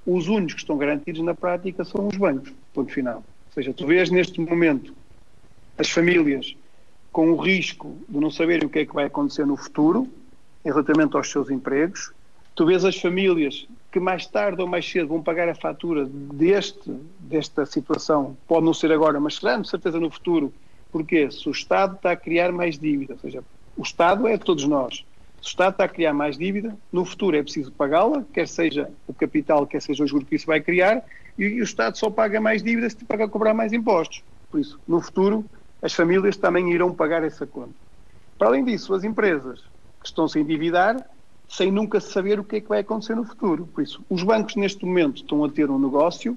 os 0.06 0.28
únicos 0.28 0.54
que 0.54 0.60
estão 0.60 0.78
garantidos 0.78 1.20
na 1.22 1.34
prática 1.34 1.84
são 1.84 2.08
os 2.08 2.16
bancos, 2.16 2.52
ponto 2.72 2.92
final. 2.92 3.18
Ou 3.18 3.52
seja, 3.54 3.72
tu 3.72 3.86
vês 3.86 4.10
neste 4.10 4.40
momento 4.40 4.94
as 5.78 5.90
famílias 5.90 6.56
com 7.12 7.30
o 7.30 7.36
risco 7.36 7.94
de 8.08 8.18
não 8.18 8.30
saberem 8.30 8.66
o 8.66 8.70
que 8.70 8.80
é 8.80 8.86
que 8.86 8.94
vai 8.94 9.04
acontecer 9.04 9.46
no 9.46 9.56
futuro, 9.56 10.08
relativamente 10.64 11.16
aos 11.16 11.30
seus 11.30 11.50
empregos. 11.50 12.12
Tu 12.54 12.66
vês 12.66 12.84
as 12.84 12.98
famílias 12.98 13.66
que 13.90 14.00
mais 14.00 14.26
tarde 14.26 14.60
ou 14.62 14.66
mais 14.66 14.90
cedo 14.90 15.08
vão 15.08 15.22
pagar 15.22 15.48
a 15.48 15.54
fatura 15.54 16.06
deste, 16.06 16.90
desta 17.20 17.66
situação, 17.66 18.36
pode 18.48 18.64
não 18.64 18.72
ser 18.72 18.90
agora, 18.90 19.20
mas 19.20 19.36
será 19.36 19.58
de 19.58 19.68
certeza 19.68 20.00
no 20.00 20.10
futuro, 20.10 20.52
porque 20.90 21.30
se 21.30 21.46
o 21.48 21.52
Estado 21.52 21.96
está 21.96 22.12
a 22.12 22.16
criar 22.16 22.50
mais 22.50 22.78
dívida, 22.78 23.12
ou 23.12 23.18
seja, 23.18 23.44
o 23.76 23.82
Estado 23.82 24.26
é 24.26 24.38
todos 24.38 24.64
nós. 24.64 25.04
Se 25.42 25.48
o 25.48 25.50
Estado 25.50 25.72
está 25.72 25.84
a 25.84 25.88
criar 25.88 26.14
mais 26.14 26.38
dívida, 26.38 26.74
no 26.90 27.04
futuro 27.04 27.36
é 27.36 27.42
preciso 27.42 27.70
pagá-la, 27.72 28.24
quer 28.32 28.48
seja 28.48 28.90
o 29.06 29.12
capital, 29.12 29.66
quer 29.66 29.82
seja 29.82 30.04
o 30.04 30.06
juro 30.06 30.24
que 30.24 30.36
isso 30.36 30.46
vai 30.46 30.60
criar, 30.60 31.04
e, 31.38 31.60
o 31.60 31.64
Estado 31.64 31.98
só 31.98 32.08
paga 32.08 32.40
mais 32.40 32.62
dívida 32.62 32.88
se 32.88 33.04
paga 33.04 33.24
a 33.24 33.28
cobrar 33.28 33.52
mais 33.52 33.72
impostos. 33.72 34.22
Por 34.50 34.60
isso, 34.60 34.78
no 34.86 35.00
futuro, 35.00 35.44
as 35.82 35.92
famílias 35.92 36.36
também 36.36 36.72
irão 36.72 36.94
pagar 36.94 37.24
essa 37.24 37.44
conta. 37.44 37.74
Para 38.38 38.48
além 38.48 38.64
disso, 38.64 38.94
as 38.94 39.02
empresas 39.02 39.60
que 40.00 40.06
estão-se 40.06 40.38
endividar 40.38 41.04
sem 41.48 41.70
nunca 41.70 42.00
saber 42.00 42.40
o 42.40 42.44
que 42.44 42.56
é 42.56 42.60
que 42.60 42.68
vai 42.68 42.80
acontecer 42.80 43.14
no 43.14 43.24
futuro. 43.24 43.66
Por 43.66 43.82
isso, 43.82 44.02
os 44.08 44.22
bancos 44.22 44.56
neste 44.56 44.86
momento 44.86 45.18
estão 45.18 45.44
a 45.44 45.50
ter 45.50 45.68
um 45.70 45.78
negócio 45.78 46.36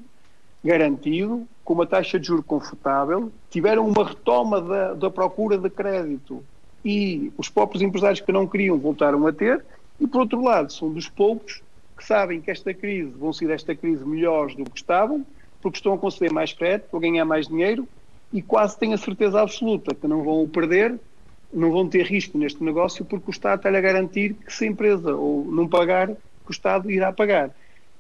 garantido, 0.63 1.47
com 1.63 1.73
uma 1.73 1.85
taxa 1.85 2.19
de 2.19 2.27
juro 2.27 2.43
confortável, 2.43 3.31
tiveram 3.49 3.87
uma 3.87 4.03
retoma 4.03 4.59
da, 4.59 4.93
da 4.93 5.09
procura 5.09 5.57
de 5.57 5.69
crédito 5.69 6.43
e 6.83 7.31
os 7.37 7.49
próprios 7.49 7.81
empresários 7.81 8.19
que 8.19 8.31
não 8.31 8.47
queriam 8.47 8.77
voltaram 8.77 9.25
a 9.25 9.31
ter, 9.31 9.63
e 9.99 10.05
por 10.05 10.21
outro 10.21 10.43
lado, 10.43 10.73
são 10.73 10.91
dos 10.91 11.07
poucos 11.07 11.61
que 11.97 12.03
sabem 12.03 12.41
que 12.41 12.51
esta 12.51 12.73
crise, 12.73 13.11
vão 13.11 13.31
ser 13.31 13.47
desta 13.47 13.73
crise 13.73 14.03
melhores 14.05 14.55
do 14.55 14.65
que 14.65 14.77
estavam, 14.77 15.25
porque 15.61 15.77
estão 15.77 15.93
a 15.93 15.97
conceder 15.97 16.31
mais 16.31 16.51
crédito, 16.51 16.95
a 16.95 16.99
ganhar 16.99 17.25
mais 17.25 17.47
dinheiro 17.47 17.87
e 18.35 18.41
quase 18.41 18.77
têm 18.77 18.93
a 18.93 18.97
certeza 18.97 19.41
absoluta 19.41 19.95
que 19.95 20.05
não 20.09 20.21
vão 20.21 20.43
o 20.43 20.47
perder, 20.49 20.99
não 21.53 21.71
vão 21.71 21.87
ter 21.87 22.05
risco 22.05 22.37
neste 22.37 22.61
negócio 22.61 23.05
porque 23.05 23.29
o 23.29 23.31
Estado 23.31 23.59
está-lhe 23.59 23.77
a 23.77 23.81
garantir 23.81 24.33
que 24.33 24.53
se 24.53 24.65
a 24.65 24.67
empresa 24.67 25.15
ou 25.15 25.45
não 25.45 25.69
pagar, 25.69 26.07
que 26.09 26.49
o 26.49 26.51
Estado 26.51 26.91
irá 26.91 27.13
pagar. 27.13 27.49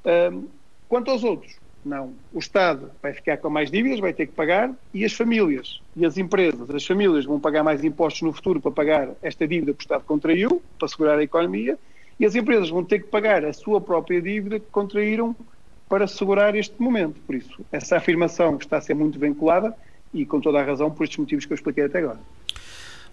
Um, 0.05 0.43
quanto 0.89 1.09
aos 1.09 1.23
outros, 1.23 1.55
não. 1.85 2.11
O 2.33 2.39
Estado 2.39 2.91
vai 3.01 3.13
ficar 3.13 3.37
com 3.37 3.49
mais 3.49 3.71
dívidas, 3.71 4.01
vai 4.01 4.11
ter 4.11 4.25
que 4.25 4.33
pagar, 4.33 4.73
e 4.93 5.05
as 5.05 5.13
famílias 5.13 5.79
e 5.95 6.05
as 6.05 6.17
empresas, 6.17 6.69
as 6.69 6.85
famílias 6.85 7.23
vão 7.23 7.39
pagar 7.39 7.63
mais 7.63 7.81
impostos 7.85 8.23
no 8.23 8.33
futuro 8.33 8.59
para 8.59 8.71
pagar 8.71 9.11
esta 9.21 9.47
dívida 9.47 9.71
que 9.71 9.79
o 9.79 9.83
Estado 9.83 10.03
contraiu, 10.03 10.61
para 10.77 10.89
segurar 10.89 11.17
a 11.17 11.23
economia, 11.23 11.79
e 12.19 12.25
as 12.25 12.35
empresas 12.35 12.69
vão 12.69 12.83
ter 12.83 12.99
que 12.99 13.07
pagar 13.07 13.45
a 13.45 13.53
sua 13.53 13.79
própria 13.79 14.21
dívida 14.21 14.59
que 14.59 14.67
contraíram 14.69 15.33
para 15.87 16.07
segurar 16.07 16.55
este 16.55 16.75
momento. 16.77 17.21
Por 17.21 17.35
isso, 17.35 17.65
essa 17.71 17.95
afirmação 17.95 18.57
está 18.57 18.79
a 18.79 18.81
ser 18.81 18.95
muito 18.95 19.17
vinculada 19.17 19.73
e 20.15 20.25
com 20.25 20.39
toda 20.39 20.59
a 20.59 20.63
razão 20.63 20.89
por 20.89 21.03
estes 21.03 21.19
motivos 21.19 21.45
que 21.45 21.53
eu 21.53 21.55
expliquei 21.55 21.83
até 21.83 21.99
agora. 21.99 22.19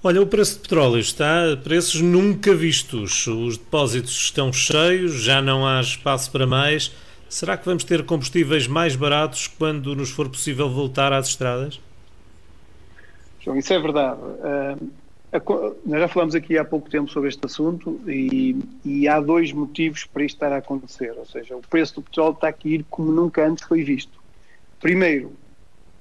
Olha, 0.05 0.21
o 0.21 0.27
preço 0.27 0.55
de 0.55 0.63
petróleo 0.63 0.99
está 0.99 1.53
a 1.53 1.57
preços 1.57 2.01
nunca 2.01 2.55
vistos. 2.55 3.27
Os 3.27 3.57
depósitos 3.57 4.13
estão 4.13 4.53
cheios, 4.53 5.23
já 5.23 5.41
não 5.41 5.67
há 5.67 5.81
espaço 5.81 6.31
para 6.31 6.47
mais. 6.47 6.93
Será 7.29 7.57
que 7.57 7.65
vamos 7.65 7.85
ter 7.85 8.05
combustíveis 8.05 8.67
mais 8.67 8.97
baratos 8.97 9.47
quando 9.47 9.95
nos 9.95 10.11
for 10.11 10.29
possível 10.29 10.69
voltar 10.69 11.13
às 11.13 11.29
estradas? 11.29 11.81
João, 13.41 13.57
isso 13.57 13.73
é 13.73 13.79
verdade. 13.79 14.21
Uh, 14.21 14.91
nós 15.87 16.01
já 16.01 16.09
falamos 16.09 16.35
aqui 16.35 16.59
há 16.59 16.65
pouco 16.65 16.91
tempo 16.91 17.11
sobre 17.11 17.31
este 17.31 17.47
assunto 17.47 17.99
e, 18.07 18.57
e, 18.85 19.09
há 19.09 19.19
dois 19.19 19.51
motivos 19.51 20.05
para 20.05 20.25
isto 20.25 20.37
estar 20.37 20.53
a 20.53 20.59
acontecer. 20.59 21.15
Ou 21.17 21.25
seja, 21.25 21.57
o 21.57 21.63
preço 21.63 21.95
do 21.95 22.03
petróleo 22.03 22.35
está 22.35 22.49
a 22.49 22.55
ir 22.65 22.85
como 22.91 23.11
nunca 23.11 23.47
antes 23.47 23.65
foi 23.65 23.83
visto. 23.83 24.21
Primeiro, 24.79 25.33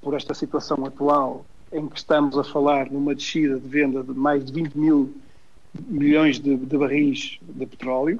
por 0.01 0.13
esta 0.15 0.33
situação 0.33 0.85
atual 0.85 1.45
em 1.71 1.87
que 1.87 1.97
estamos 1.97 2.37
a 2.37 2.43
falar 2.43 2.91
numa 2.91 3.15
descida 3.15 3.59
de 3.59 3.67
venda 3.67 4.03
de 4.03 4.11
mais 4.11 4.43
de 4.43 4.51
20 4.51 4.77
mil 4.77 5.13
milhões 5.87 6.39
de, 6.39 6.55
de 6.57 6.77
barris 6.77 7.39
de 7.41 7.65
petróleo. 7.65 8.19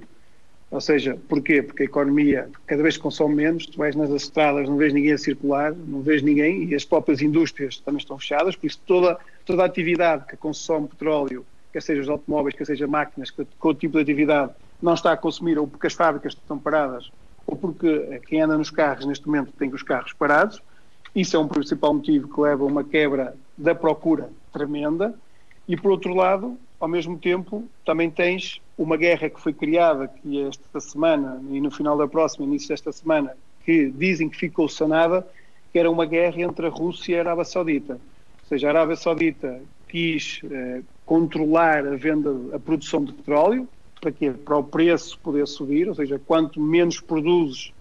Ou 0.70 0.80
seja, 0.80 1.20
porquê? 1.28 1.62
Porque 1.62 1.84
a 1.84 1.86
economia 1.86 2.50
cada 2.66 2.82
vez 2.82 2.98
consome 2.98 3.36
menos, 3.36 3.66
tu 3.66 3.78
vais 3.78 3.94
nas 3.94 4.10
estradas, 4.10 4.70
não 4.70 4.78
vês 4.78 4.94
ninguém 4.94 5.12
a 5.12 5.18
circular, 5.18 5.74
não 5.74 6.02
vês 6.02 6.22
ninguém, 6.22 6.64
e 6.64 6.74
as 6.74 6.86
próprias 6.86 7.22
indústrias 7.22 7.78
também 7.80 7.98
estão 7.98 8.18
fechadas, 8.18 8.56
por 8.56 8.68
isso 8.68 8.80
toda, 8.86 9.20
toda 9.46 9.64
a 9.64 9.66
atividade 9.66 10.26
que 10.28 10.38
consome 10.38 10.88
petróleo, 10.88 11.46
quer 11.74 11.82
seja 11.82 12.02
os 12.02 12.08
automóveis, 12.08 12.56
quer 12.56 12.66
seja 12.66 12.88
máquinas, 12.88 13.30
que, 13.30 13.44
que 13.44 13.74
tipo 13.76 13.98
de 13.98 14.02
atividade 14.02 14.54
não 14.82 14.94
está 14.94 15.12
a 15.12 15.18
consumir, 15.18 15.60
ou 15.60 15.68
porque 15.68 15.88
as 15.88 15.94
fábricas 15.94 16.32
estão 16.32 16.58
paradas, 16.58 17.12
ou 17.46 17.58
porque 17.58 18.22
quem 18.28 18.40
anda 18.40 18.58
nos 18.58 18.70
carros 18.70 19.06
neste 19.06 19.28
momento 19.28 19.52
tem 19.52 19.70
os 19.74 19.84
carros 19.84 20.14
parados, 20.14 20.62
isso 21.16 21.36
é 21.36 21.40
um 21.40 21.48
principal 21.48 21.94
motivo 21.94 22.28
que 22.34 22.40
leva 22.40 22.64
a 22.64 22.68
uma 22.68 22.84
quebra 22.84 23.36
da 23.58 23.76
procura 23.76 24.30
tremenda. 24.52 25.14
E, 25.68 25.76
por 25.76 25.92
outro 25.92 26.14
lado, 26.14 26.58
ao 26.80 26.88
mesmo 26.88 27.18
tempo, 27.18 27.64
também 27.86 28.10
tens 28.10 28.62
uma 28.78 28.98
guerra 28.98 29.30
que 29.30 29.40
foi 29.40 29.54
criada, 29.54 30.08
que 30.08 30.42
é 30.42 30.48
esta 30.48 30.80
semana 30.80 31.42
e 31.50 31.62
no 31.62 31.70
final 31.70 31.98
da 31.98 32.08
próxima, 32.08 32.46
início 32.46 32.70
desta 32.70 32.92
semana, 32.92 33.36
que 33.64 33.92
dizem 33.92 34.28
que 34.28 34.38
ficou 34.38 34.68
sanada, 34.68 35.26
que 35.72 35.78
era 35.78 35.90
uma 35.90 36.06
guerra 36.06 36.42
entre 36.42 36.66
a 36.66 36.70
Rússia 36.70 37.14
e 37.14 37.18
a 37.18 37.22
Arábia 37.22 37.46
Saudita. 37.46 37.94
Ou 37.94 38.48
seja, 38.50 38.68
a 38.68 38.72
Arábia 38.72 38.96
Saudita 38.96 39.62
quis 39.88 40.42
eh, 40.50 40.82
controlar 41.06 41.86
a 41.86 41.96
venda, 41.96 42.34
a 42.56 42.60
produção 42.60 43.04
de 43.04 43.14
petróleo, 43.14 43.68
para 44.00 44.12
quê? 44.12 44.32
Para 44.32 44.58
o 44.58 44.64
preço 44.64 45.20
poder 45.20 45.48
subir, 45.48 45.88
ou 45.88 45.94
seja, 45.94 46.20
quanto 46.20 46.60
menos 46.60 47.00
produzes, 47.00 47.72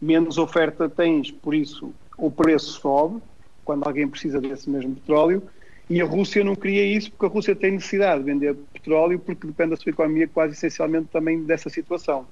menos 0.00 0.38
oferta 0.38 0.88
tens, 0.88 1.30
por 1.30 1.54
isso 1.54 1.92
o 2.16 2.30
preço 2.30 2.80
sobe, 2.80 3.20
quando 3.64 3.86
alguém 3.86 4.08
precisa 4.08 4.40
desse 4.40 4.68
mesmo 4.68 4.94
petróleo, 4.94 5.42
e 5.88 6.00
a 6.00 6.04
Rússia 6.04 6.42
não 6.42 6.54
queria 6.56 6.84
isso 6.84 7.10
porque 7.10 7.26
a 7.26 7.28
Rússia 7.28 7.54
tem 7.54 7.72
necessidade 7.72 8.20
de 8.20 8.26
vender 8.26 8.56
petróleo 8.72 9.18
porque 9.18 9.46
depende 9.46 9.70
da 9.70 9.76
sua 9.76 9.90
economia 9.90 10.26
quase 10.26 10.54
essencialmente 10.54 11.08
também 11.12 11.44
dessa 11.44 11.68
situação. 11.68 12.26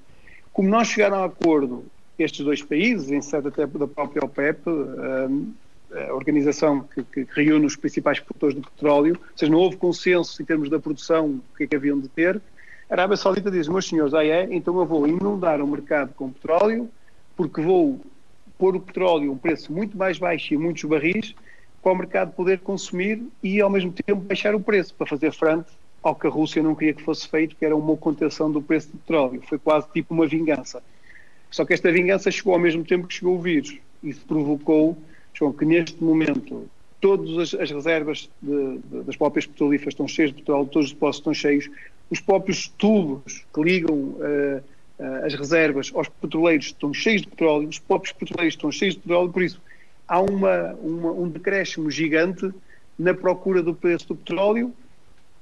Como 0.51 0.69
não 0.69 0.83
chegaram 0.83 1.17
a 1.17 1.25
acordo 1.25 1.85
estes 2.17 2.43
dois 2.43 2.61
países, 2.61 3.11
em 3.11 3.21
sede 3.21 3.47
até 3.47 3.65
da 3.65 3.87
própria 3.87 4.23
OPEP, 4.23 4.61
a 6.09 6.13
organização 6.13 6.81
que, 6.81 7.03
que, 7.03 7.27
reúne 7.35 7.65
os 7.65 7.75
principais 7.75 8.19
produtores 8.19 8.55
de 8.55 8.61
petróleo, 8.61 9.17
ou 9.19 9.37
seja, 9.37 9.51
não 9.51 9.59
houve 9.59 9.77
consenso 9.77 10.41
em 10.41 10.45
termos 10.45 10.69
da 10.69 10.79
produção, 10.79 11.41
o 11.53 11.57
que 11.57 11.63
é 11.63 11.67
que 11.67 11.75
haviam 11.75 11.99
de 11.99 12.07
ter, 12.07 12.41
a 12.89 12.93
Arábia 12.93 13.17
Saudita 13.17 13.49
diz, 13.49 13.67
meus 13.67 13.87
senhores, 13.87 14.13
ah 14.13 14.25
é, 14.25 14.47
então 14.51 14.77
eu 14.77 14.85
vou 14.85 15.07
inundar 15.07 15.61
o 15.61 15.67
mercado 15.67 16.13
com 16.13 16.31
petróleo, 16.31 16.89
porque 17.35 17.61
vou 17.61 17.99
pôr 18.63 18.77
o 18.77 18.79
petróleo 18.79 19.29
a 19.29 19.33
um 19.33 19.37
preço 19.37 19.73
muito 19.73 19.97
mais 19.97 20.17
baixo 20.17 20.53
e 20.53 20.57
muitos 20.57 20.85
barris 20.85 21.35
para 21.81 21.91
o 21.91 21.95
mercado 21.97 22.31
poder 22.31 22.59
consumir 22.59 23.21
e 23.43 23.59
ao 23.59 23.69
mesmo 23.69 23.91
tempo 23.91 24.21
baixar 24.21 24.55
o 24.55 24.59
preço 24.61 24.93
para 24.93 25.05
fazer 25.05 25.33
frente 25.33 25.67
ao 26.01 26.15
que 26.15 26.27
a 26.27 26.29
Rússia 26.29 26.63
não 26.63 26.73
queria 26.73 26.93
que 26.93 27.03
fosse 27.03 27.27
feito, 27.27 27.57
que 27.57 27.65
era 27.65 27.75
uma 27.75 27.97
contenção 27.97 28.49
do 28.49 28.61
preço 28.61 28.87
do 28.87 28.97
petróleo. 28.99 29.41
Foi 29.49 29.59
quase 29.59 29.87
tipo 29.91 30.13
uma 30.13 30.25
vingança. 30.25 30.81
Só 31.51 31.65
que 31.65 31.73
esta 31.73 31.91
vingança 31.91 32.31
chegou 32.31 32.53
ao 32.53 32.59
mesmo 32.59 32.85
tempo 32.85 33.05
que 33.05 33.15
chegou 33.15 33.35
o 33.35 33.41
vírus. 33.41 33.77
Isso 34.01 34.25
provocou 34.25 34.97
João, 35.33 35.51
que 35.51 35.65
neste 35.65 36.01
momento 36.01 36.65
todas 37.01 37.37
as, 37.37 37.59
as 37.59 37.69
reservas 37.69 38.29
de, 38.41 38.77
de, 38.77 39.03
das 39.03 39.17
próprias 39.17 39.45
petrolíferas 39.45 39.91
estão 39.91 40.07
cheias 40.07 40.31
de 40.31 40.37
petróleo, 40.37 40.69
todos 40.71 40.87
os 40.87 40.93
depósitos 40.93 41.19
estão 41.19 41.33
cheios, 41.33 41.69
os 42.09 42.21
próprios 42.21 42.69
tubos 42.69 43.45
que 43.53 43.61
ligam 43.61 43.93
uh, 43.93 44.63
as 45.23 45.33
reservas 45.33 45.91
aos 45.93 46.07
petroleiros 46.07 46.67
estão 46.67 46.93
cheios 46.93 47.21
de 47.21 47.27
petróleo, 47.27 47.67
os 47.67 47.79
próprios 47.79 48.13
petroleiros 48.13 48.55
estão 48.55 48.71
cheios 48.71 48.95
de 48.95 49.01
petróleo, 49.01 49.31
por 49.31 49.43
isso 49.43 49.61
há 50.07 50.19
uma, 50.21 50.73
uma, 50.81 51.11
um 51.11 51.29
decréscimo 51.29 51.89
gigante 51.89 52.51
na 52.97 53.13
procura 53.13 53.61
do 53.61 53.73
preço 53.73 54.07
do 54.07 54.15
petróleo 54.15 54.73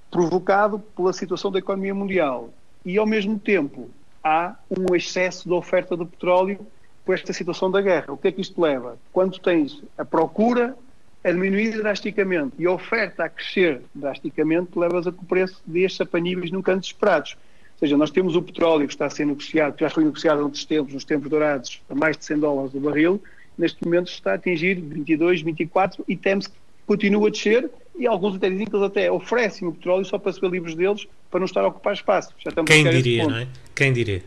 provocado 0.10 0.80
pela 0.80 1.14
situação 1.14 1.52
da 1.52 1.60
economia 1.60 1.96
mundial. 1.96 2.50
E, 2.86 2.98
ao 2.98 3.06
mesmo 3.06 3.40
tempo, 3.40 3.90
há 4.24 4.56
um 4.70 4.94
excesso 4.96 5.48
de 5.48 5.54
oferta 5.54 5.96
de 5.96 6.06
petróleo 6.06 6.66
por 7.06 7.16
esta 7.16 7.32
situação 7.32 7.72
da 7.72 7.82
guerra. 7.82 8.14
O 8.14 8.18
que 8.18 8.28
é 8.28 8.32
que 8.32 8.42
isto 8.42 8.60
leva? 8.62 8.98
Quando 9.14 9.40
tens 9.40 9.82
a 9.98 10.04
procura 10.04 10.76
a 11.24 11.32
diminuir 11.32 11.78
drasticamente 11.78 12.56
e 12.58 12.66
a 12.66 12.72
oferta 12.72 13.26
a 13.26 13.30
crescer 13.30 13.82
drasticamente, 13.94 14.78
levas 14.78 15.08
a 15.08 15.12
que 15.12 15.20
o 15.20 15.26
preço 15.26 15.62
deixa 15.66 16.06
para 16.06 16.20
níveis 16.20 16.52
nunca 16.52 16.74
antes 16.74 16.90
esperados 16.90 17.38
seja, 17.82 17.98
nós 17.98 18.12
temos 18.12 18.36
o 18.36 18.42
petróleo 18.42 18.88
que 18.88 18.94
está 18.94 19.08
a 19.08 19.10
ser 19.10 19.26
negociado, 19.26 19.74
que 19.74 19.84
já 19.84 19.90
foi 19.90 20.04
negociado 20.04 20.40
há 20.40 20.44
outros 20.44 20.64
tempos, 20.66 20.94
nos 20.94 21.04
tempos 21.04 21.30
dourados, 21.30 21.82
a 21.90 21.96
mais 21.96 22.16
de 22.16 22.24
100 22.26 22.40
dólares 22.40 22.74
o 22.76 22.80
barril, 22.80 23.22
neste 23.58 23.84
momento 23.84 24.12
está 24.12 24.32
a 24.32 24.36
atingir 24.36 24.76
22, 24.76 25.42
24 25.42 26.06
e 26.08 26.16
temos 26.16 26.48
que 26.48 26.54
continua 26.86 27.28
a 27.28 27.32
descer 27.32 27.70
e 27.98 28.06
alguns 28.06 28.36
até 28.36 28.50
dizem 28.50 28.68
que 28.68 28.76
eles 28.76 28.86
até 28.86 29.12
oferecem 29.12 29.68
o 29.68 29.72
petróleo 29.72 30.06
só 30.06 30.18
para 30.18 30.32
se 30.32 30.40
ver 30.40 30.52
livres 30.52 30.76
deles, 30.76 31.08
para 31.30 31.40
não 31.40 31.46
estar 31.46 31.62
a 31.62 31.68
ocupar 31.68 31.94
espaço. 31.94 32.34
Já 32.38 32.50
estamos 32.50 32.70
Quem 32.70 32.88
diria, 32.88 33.28
não 33.28 33.38
é? 33.38 33.48
Quem 33.76 33.92
diria? 33.92 34.24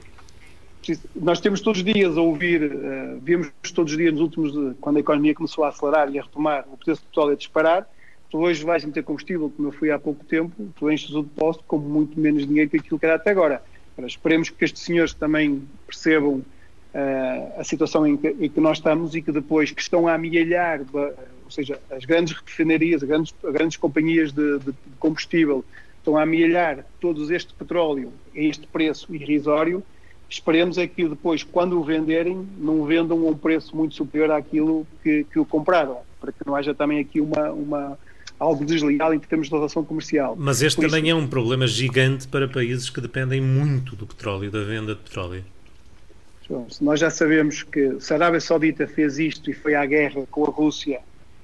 Nós 1.14 1.40
temos 1.40 1.60
todos 1.60 1.80
os 1.80 1.84
dias 1.84 2.18
a 2.18 2.20
ouvir, 2.20 2.62
uh, 2.62 3.18
vimos 3.22 3.50
todos 3.74 3.92
os 3.92 3.98
dias 3.98 4.12
nos 4.12 4.20
últimos, 4.20 4.76
quando 4.80 4.98
a 4.98 5.00
economia 5.00 5.34
começou 5.34 5.64
a 5.64 5.68
acelerar 5.68 6.12
e 6.12 6.18
a 6.18 6.22
retomar, 6.22 6.66
o 6.70 6.76
preço 6.76 7.00
do 7.02 7.06
petróleo 7.06 7.32
a 7.32 7.36
disparar, 7.36 7.88
tu 8.34 8.40
hoje 8.40 8.64
vais 8.64 8.84
meter 8.84 9.04
combustível, 9.04 9.48
como 9.48 9.68
eu 9.68 9.72
fui 9.72 9.92
há 9.92 9.98
pouco 9.98 10.24
tempo, 10.24 10.68
tu 10.74 10.90
enches 10.90 11.10
o 11.10 11.22
depósito 11.22 11.62
com 11.68 11.78
muito 11.78 12.18
menos 12.18 12.44
dinheiro 12.44 12.68
que 12.68 12.78
aquilo 12.78 12.98
que 12.98 13.06
era 13.06 13.14
até 13.14 13.30
agora. 13.30 13.62
Esperemos 13.96 14.50
que 14.50 14.64
estes 14.64 14.82
senhores 14.82 15.14
também 15.14 15.62
percebam 15.86 16.38
uh, 16.38 17.60
a 17.60 17.62
situação 17.62 18.04
em 18.04 18.16
que, 18.16 18.26
em 18.26 18.50
que, 18.50 18.58
nós 18.58 18.78
estamos 18.78 19.14
e 19.14 19.22
que 19.22 19.30
depois 19.30 19.70
que 19.70 19.80
estão 19.80 20.08
a 20.08 20.14
amealhar, 20.14 20.80
ou 20.92 21.48
seja, 21.48 21.78
as 21.88 22.04
grandes 22.04 22.32
refinarias, 22.36 23.04
as 23.04 23.08
grandes, 23.08 23.34
as 23.44 23.52
grandes 23.52 23.76
companhias 23.76 24.32
de, 24.32 24.58
de 24.58 24.74
combustível 24.98 25.64
estão 25.98 26.16
a 26.16 26.22
amealhar 26.22 26.84
todos 27.00 27.30
este 27.30 27.54
petróleo 27.54 28.12
a 28.34 28.40
este 28.40 28.66
preço 28.66 29.14
irrisório, 29.14 29.80
esperemos 30.28 30.76
é 30.76 30.88
que 30.88 31.08
depois, 31.08 31.44
quando 31.44 31.78
o 31.78 31.84
venderem, 31.84 32.44
não 32.58 32.84
vendam 32.84 33.16
a 33.28 33.30
um 33.30 33.36
preço 33.36 33.76
muito 33.76 33.94
superior 33.94 34.32
àquilo 34.32 34.84
que, 35.04 35.22
que 35.22 35.38
o 35.38 35.44
compraram, 35.44 35.98
para 36.20 36.32
que 36.32 36.44
não 36.44 36.56
haja 36.56 36.74
também 36.74 36.98
aqui 36.98 37.20
uma, 37.20 37.52
uma 37.52 37.98
algo 38.38 38.64
desleal 38.64 39.14
em 39.14 39.18
termos 39.18 39.48
de 39.48 39.54
relação 39.54 39.84
comercial. 39.84 40.34
Mas 40.38 40.62
este 40.62 40.76
Por 40.76 40.86
também 40.86 41.04
isso, 41.04 41.12
é 41.12 41.14
um 41.14 41.26
problema 41.26 41.66
gigante 41.66 42.26
para 42.28 42.48
países 42.48 42.90
que 42.90 43.00
dependem 43.00 43.40
muito 43.40 43.96
do 43.96 44.06
petróleo, 44.06 44.50
da 44.50 44.62
venda 44.62 44.94
de 44.94 45.00
petróleo. 45.00 45.44
Nós 46.80 47.00
já 47.00 47.08
sabemos 47.08 47.62
que 47.62 47.98
se 48.00 48.12
a 48.12 48.16
Arábia 48.16 48.40
Saudita 48.40 48.86
fez 48.86 49.18
isto 49.18 49.50
e 49.50 49.54
foi 49.54 49.74
à 49.74 49.86
guerra 49.86 50.26
com 50.30 50.44
a 50.44 50.50
Rússia, 50.50 51.00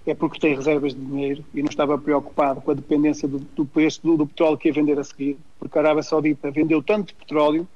é 0.06 0.14
porque 0.14 0.38
tem 0.38 0.54
reservas 0.54 0.94
de 0.94 1.00
dinheiro 1.00 1.44
e 1.54 1.62
não 1.62 1.70
estava 1.70 1.96
preocupado 1.96 2.60
com 2.60 2.70
a 2.70 2.74
dependência 2.74 3.26
do, 3.26 3.38
do 3.38 3.64
preço 3.64 4.00
do, 4.02 4.16
do, 4.16 4.26
petróleo 4.26 4.58
que 4.58 4.68
ia 4.68 4.74
vender 4.74 4.98
a 4.98 5.04
seguir, 5.04 5.38
porque 5.58 5.78
a 5.78 5.80
Arábia 5.80 6.02
Saudita 6.02 6.50
vendeu 6.50 6.82
tanto 6.82 7.14
petróleo 7.14 7.66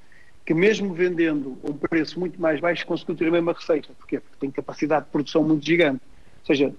que 0.45 0.53
mesmo 0.53 0.93
vendendo 0.93 1.57
a 1.67 1.71
um 1.71 1.75
preço 1.75 2.21
muito 2.21 2.41
mais 2.41 2.61
baixo 2.61 2.87
conseguiu 2.87 3.15
ter 3.15 3.29
a 3.29 3.31
mesma 3.31 3.53
receita. 3.53 3.89
Porquê? 3.99 4.21
Porque 4.21 4.37
tem 4.39 4.51
capacidade 4.51 5.07
de 5.07 5.11
produção 5.11 5.43
muito 5.43 5.65
gigante. 5.65 6.03
Ou 6.41 6.47
seja, 6.47 6.75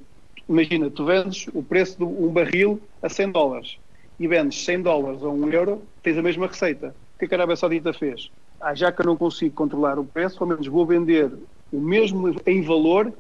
imagina, 0.48 0.90
tu 0.90 1.06
vendes 1.06 1.48
o 1.54 1.62
preço 1.62 1.98
de 1.98 2.04
um 2.04 2.30
barril 2.30 2.82
a 3.02 3.10
100 3.10 3.32
dólares 3.32 3.78
e 4.20 4.28
vendes 4.28 4.64
100 4.64 4.82
dólares 4.82 5.24
a 5.24 5.30
1 5.30 5.50
euro, 5.52 5.82
tens 6.02 6.18
a 6.18 6.22
mesma 6.22 6.48
receita. 6.48 6.96
O 7.16 7.20
que 7.20 7.34
a 7.34 7.38
Arábia 7.38 7.56
Saudita 7.56 7.94
fez? 7.94 8.32
Ah, 8.60 8.74
já 8.74 8.92
que 8.92 9.02
eu 9.02 9.06
não 9.06 9.18
consigo 9.18 9.54
controlar 9.54 10.00
o 10.00 10.06
preço, 10.06 10.42
ao 10.42 10.48
menos 10.48 10.68
vou 10.68 10.86
vender 10.86 11.32
o 11.72 11.80
mesmo 11.80 12.34
em 12.46 12.62
valor 12.62 13.12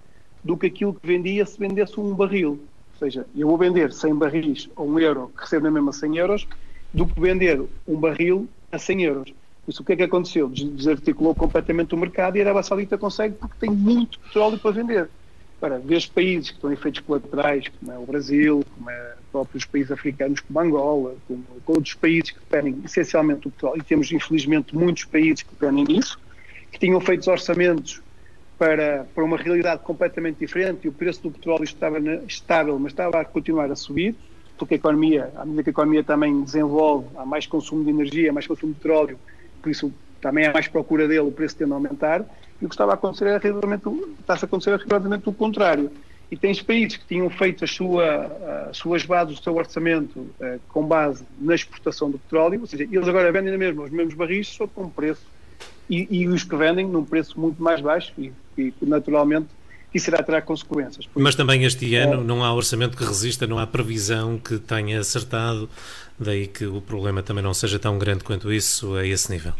do 0.44 0.55
que 0.55 0.67
aquilo 0.67 0.94
que 0.94 1.05
vendia 1.05 1.46
se 1.46 1.60
vendesse 1.60 2.00
um 2.00 2.13
barril. 2.13 2.60
Ou 2.94 3.00
seja, 3.00 3.25
eu 3.36 3.48
vou 3.48 3.58
vender 3.58 3.91
100 3.91 4.15
barris 4.15 4.70
a 4.75 4.82
1 4.82 5.00
euro, 5.00 5.32
que 5.36 5.41
recebo 5.41 5.65
na 5.65 5.72
mesma 5.72 5.91
100 5.91 6.17
euros, 6.17 6.48
do 6.94 7.05
que 7.05 7.20
vender 7.20 7.62
um 7.88 7.98
barril 7.98 8.48
a 8.72 8.77
100 8.79 9.03
euros. 9.03 9.34
Isso 9.67 9.82
o 9.82 9.86
que 9.86 9.94
é 9.94 9.96
que 9.96 10.03
aconteceu? 10.03 10.48
Desarticulou 10.48 11.34
completamente 11.34 11.94
o 11.96 11.98
mercado 11.98 12.38
e 12.38 12.41
a 12.41 12.44
Arábia 12.44 12.63
Saudita 12.63 12.98
consegue 12.98 13.36
porque 13.36 13.55
tem 13.60 13.72
muito 13.72 14.20
petróleo 14.20 14.60
para 14.60 14.72
vender. 14.72 15.10
Para 15.60 15.80
ver 15.80 16.08
países 16.10 16.52
que 16.52 16.68
em 16.68 16.74
efeitos 16.74 17.02
colaterais, 17.02 17.66
como 17.80 17.92
é 17.92 17.98
o 17.98 18.06
Brasil, 18.06 18.64
como 18.76 18.90
é 18.90 19.16
próprios 19.36 19.66
países 19.66 19.92
africanos 19.92 20.40
como 20.40 20.60
Angola, 20.62 21.16
como, 21.28 21.44
como 21.66 21.78
outros 21.78 21.94
países 21.94 22.32
que 22.32 22.40
dependem 22.40 22.80
essencialmente 22.86 23.42
do 23.42 23.52
petróleo, 23.52 23.82
e 23.82 23.84
temos 23.84 24.10
infelizmente 24.10 24.74
muitos 24.74 25.04
países 25.04 25.44
que 25.44 25.50
dependem 25.52 25.84
disso, 25.84 26.18
que 26.72 26.80
tinham 26.80 27.02
feito 27.02 27.30
orçamentos 27.30 28.02
para, 28.58 29.06
para 29.14 29.24
uma 29.26 29.36
realidade 29.36 29.84
completamente 29.84 30.38
diferente 30.40 30.86
e 30.86 30.88
o 30.88 30.94
preço 30.94 31.22
do 31.24 31.32
petróleo 31.32 31.66
estava 31.66 32.00
na, 32.00 32.16
estável, 32.24 32.80
mas 32.80 32.94
estava 32.94 33.20
a 33.20 33.26
continuar 33.26 33.70
a 33.70 33.76
subir, 33.76 34.16
porque 34.58 34.76
a 34.76 34.78
economia, 34.78 35.30
à 35.36 35.44
medida 35.44 35.64
que 35.64 35.70
a 35.70 35.72
economia 35.72 36.04
também 36.04 36.42
desenvolve, 36.42 37.08
há 37.18 37.26
mais 37.26 37.46
consumo 37.46 37.84
de 37.84 37.90
energia, 37.90 38.32
mais 38.32 38.48
consumo 38.48 38.72
de 38.72 38.80
petróleo, 38.80 39.20
por 39.62 39.70
isso 39.70 39.94
também 40.22 40.46
há 40.46 40.54
mais 40.54 40.70
procura 40.70 41.10
dele, 41.10 41.20
o 41.20 41.32
preço 41.32 41.58
tende 41.58 41.74
a 41.74 41.76
aumentar, 41.76 42.26
e 42.62 42.66
o 42.66 42.70
que 42.70 42.76
estava 42.76 42.92
a 42.92 42.96
acontecer 42.96 43.28
era 43.28 43.38
realmente, 43.38 43.84
está-se 44.20 44.46
a 44.46 44.48
acontecer 44.48 44.72
relativamente 44.72 45.28
o 45.28 45.34
contrário. 45.34 45.92
E 46.32 46.36
tens 46.36 46.62
países 46.62 46.98
que 46.98 47.06
tinham 47.06 47.30
feito 47.30 47.64
as, 47.64 47.72
sua, 47.72 48.68
as 48.70 48.78
suas 48.78 49.06
bases, 49.06 49.40
o 49.40 49.44
seu 49.44 49.56
orçamento 49.56 50.20
uh, 50.20 50.60
com 50.70 50.84
base 50.84 51.24
na 51.40 51.54
exportação 51.54 52.10
do 52.10 52.18
petróleo, 52.18 52.62
ou 52.62 52.68
seja, 52.68 52.84
eles 52.84 53.08
agora 53.08 53.32
vendem 53.32 53.52
na 53.52 53.58
mesma 53.58 53.84
os 53.84 53.92
mesmos 53.92 54.16
barris, 54.16 54.48
só 54.48 54.66
com 54.66 54.84
um 54.84 54.90
preço, 54.90 55.22
e, 55.88 56.08
e, 56.10 56.28
os 56.28 56.44
que 56.44 56.56
vendem 56.56 56.88
num 56.88 57.06
preço 57.06 57.40
muito 57.40 57.62
mais 57.62 57.80
baixo, 57.80 58.12
e, 58.18 58.34
e 58.58 58.74
naturalmente 58.82 59.50
isso 59.94 60.10
irá 60.10 60.22
ter 60.24 60.42
consequências. 60.42 61.08
Mas 61.16 61.36
também 61.36 61.64
este 61.64 61.96
ano 61.96 62.22
é, 62.22 62.24
não 62.24 62.44
há 62.44 62.53
orçamento 62.53 62.98
que 62.98 63.03
resista, 63.03 63.46
não 63.48 63.60
há 63.60 63.68
previsão 63.68 64.38
que 64.38 64.58
tenha 64.58 65.00
acertado, 65.00 65.70
daí 66.20 66.48
que 66.48 66.66
o 66.66 66.82
problema 66.82 67.22
também 67.22 67.44
não 67.44 67.53
seja 67.53 67.77
tão 67.77 67.98
grande 68.00 68.24
quanto 68.24 68.51
isso 68.51 68.96
a 68.96 69.06
esse 69.06 69.32
nível. 69.32 69.53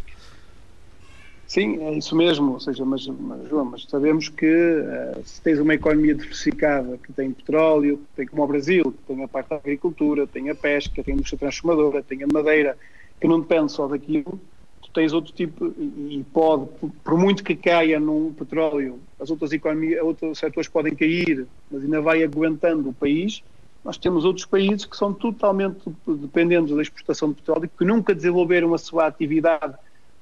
Sim, 1.56 1.82
é 1.82 1.94
isso 1.98 2.14
mesmo, 2.18 2.52
ou 2.52 2.60
seja, 2.60 2.84
mas, 2.84 3.08
mas 3.08 3.48
João, 3.48 3.64
mas 3.64 3.86
sabemos 3.86 4.28
que 4.28 4.46
uh, 4.46 5.24
se 5.24 5.42
tens 5.42 5.58
uma 5.58 5.74
economia 5.74 6.14
diversificada, 6.14 6.98
que 6.98 7.14
tem 7.14 7.32
petróleo, 7.32 8.00
que 8.00 8.14
tem 8.18 8.28
como 8.28 8.44
o 8.44 8.48
Brasil, 8.48 8.84
que 8.92 9.04
tem 9.08 9.24
a 9.24 9.28
parte 9.30 9.52
da 9.52 9.56
agricultura, 9.56 10.28
tem 10.28 10.50
a 10.50 10.56
pesca, 10.56 11.02
tem 11.02 11.14
a 11.14 11.16
indústria 11.16 11.40
transformadora, 11.40 12.04
tem 12.04 12.24
a 12.24 12.28
madeira, 12.28 12.78
que 13.22 13.26
não 13.26 13.40
depende 13.40 13.72
só 13.72 13.88
daquilo, 13.88 14.38
tu 14.82 14.90
tens 14.94 15.14
outro 15.14 15.32
tipo, 15.32 15.68
e 15.80 16.26
pode, 16.34 16.68
por 17.02 17.18
muito 17.18 17.42
que 17.42 17.56
caia 17.56 18.02
num 18.02 18.34
petróleo, 18.34 19.00
as 19.18 19.32
outras 19.32 19.54
economias, 19.54 20.04
outros 20.04 20.38
setores 20.38 20.68
podem 20.68 20.94
cair, 20.94 21.48
mas 21.72 21.84
ainda 21.84 22.02
vai 22.02 22.22
aguentando 22.22 22.90
o 22.90 22.94
país, 22.94 23.42
nós 23.82 23.98
temos 23.98 24.26
outros 24.26 24.46
países 24.46 24.84
que 24.84 24.98
são 24.98 25.14
totalmente 25.14 25.86
dependentes 26.06 26.76
da 26.76 26.82
exportação 26.82 27.30
de 27.30 27.36
petróleo, 27.36 27.72
que 27.78 27.86
nunca 27.86 28.14
desenvolveram 28.14 28.74
a 28.74 28.78
sua 28.78 29.08
atividade 29.08 29.74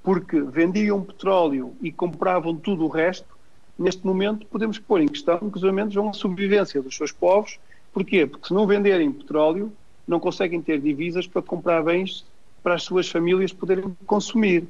porque 0.04 0.42
vendiam 0.42 1.02
petróleo 1.02 1.74
e 1.82 1.92
compravam 1.92 2.56
tudo 2.56 2.84
o 2.84 2.90
resto, 2.90 3.26
neste 3.80 4.06
momento 4.06 4.46
podemos 4.46 4.78
pôr 4.78 5.02
em 5.02 5.08
questão, 5.08 5.40
inclusive, 5.42 5.82
a 5.82 6.14
sobrevivência 6.14 6.82
dos 6.82 6.96
seus 6.96 7.12
povos. 7.12 7.58
Porquê? 7.94 8.28
Porque 8.28 8.48
se 8.48 8.54
não 8.54 8.68
venderem 8.68 9.12
petróleo, 9.12 9.72
não 10.06 10.20
conseguem 10.20 10.62
ter 10.62 10.80
divisas 10.82 11.26
para 11.26 11.42
comprar 11.42 11.82
bens 11.82 12.26
para 12.62 12.76
as 12.76 12.84
suas 12.84 13.10
famílias 13.10 13.54
poderem 13.54 13.96
consumir. 14.06 14.66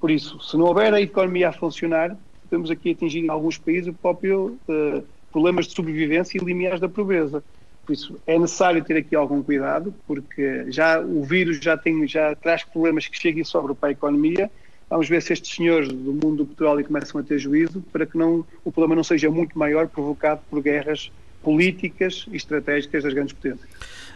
Por 0.00 0.10
isso, 0.10 0.38
se 0.40 0.56
não 0.56 0.66
houver 0.66 0.92
a 0.92 1.00
economia 1.00 1.48
a 1.48 1.52
funcionar, 1.52 2.16
podemos 2.42 2.70
aqui 2.70 2.90
atingir 2.90 3.20
em 3.20 3.30
alguns 3.30 3.56
países 3.56 3.88
o 3.88 3.94
próprio 3.94 4.58
uh, 4.68 5.02
problemas 5.32 5.66
de 5.66 5.74
sobrevivência 5.74 6.38
e 6.38 6.44
limiares 6.44 6.80
da 6.80 6.88
pobreza. 6.88 7.42
Por 7.86 7.92
isso, 7.92 8.18
é 8.26 8.38
necessário 8.38 8.82
ter 8.82 8.96
aqui 8.96 9.14
algum 9.14 9.42
cuidado, 9.42 9.94
porque 10.06 10.70
já 10.70 11.00
o 11.00 11.22
vírus 11.22 11.58
já, 11.58 11.76
tem, 11.76 12.06
já 12.06 12.34
traz 12.34 12.64
problemas 12.64 13.06
que 13.06 13.18
cheguem 13.18 13.44
sobre 13.44 13.74
para 13.74 13.90
a 13.90 13.92
economia 13.92 14.50
Vamos 14.94 15.08
ver 15.08 15.20
se 15.22 15.32
estes 15.32 15.56
senhores 15.56 15.88
do 15.88 16.12
mundo 16.12 16.36
do 16.36 16.46
petróleo 16.46 16.84
começam 16.84 17.20
a 17.20 17.24
ter 17.24 17.36
juízo 17.36 17.82
para 17.92 18.06
que 18.06 18.16
não, 18.16 18.46
o 18.64 18.70
problema 18.70 18.94
não 18.94 19.02
seja 19.02 19.28
muito 19.28 19.58
maior 19.58 19.88
provocado 19.88 20.40
por 20.48 20.62
guerras 20.62 21.10
políticas 21.42 22.26
e 22.30 22.36
estratégicas 22.36 23.02
das 23.02 23.12
grandes 23.12 23.32
potências. 23.32 23.68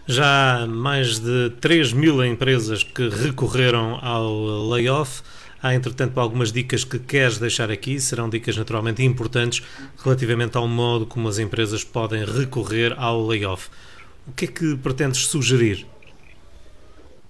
Já 0.06 0.62
há 0.62 0.66
mais 0.68 1.18
de 1.18 1.50
3 1.60 1.92
mil 1.92 2.24
empresas 2.24 2.84
que 2.84 3.08
recorreram 3.08 3.98
ao 4.00 4.68
layoff. 4.68 5.22
Há, 5.60 5.74
entretanto, 5.74 6.20
algumas 6.20 6.52
dicas 6.52 6.84
que 6.84 7.00
queres 7.00 7.38
deixar 7.38 7.72
aqui, 7.72 7.98
serão 7.98 8.30
dicas 8.30 8.56
naturalmente 8.56 9.02
importantes 9.02 9.60
relativamente 10.04 10.56
ao 10.56 10.68
modo 10.68 11.06
como 11.06 11.26
as 11.26 11.40
empresas 11.40 11.82
podem 11.82 12.24
recorrer 12.24 12.94
ao 12.96 13.26
layoff. 13.26 13.68
O 14.28 14.32
que 14.32 14.44
é 14.44 14.48
que 14.48 14.76
pretendes 14.76 15.26
sugerir? 15.26 15.84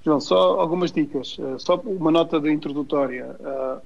João, 0.05 0.21
só 0.21 0.61
algumas 0.61 0.93
dicas. 0.93 1.39
Uh, 1.39 1.59
só 1.59 1.77
uma 1.77 2.11
nota 2.11 2.41
de 2.41 2.51
introdutória. 2.51 3.37
Uh, 3.41 3.81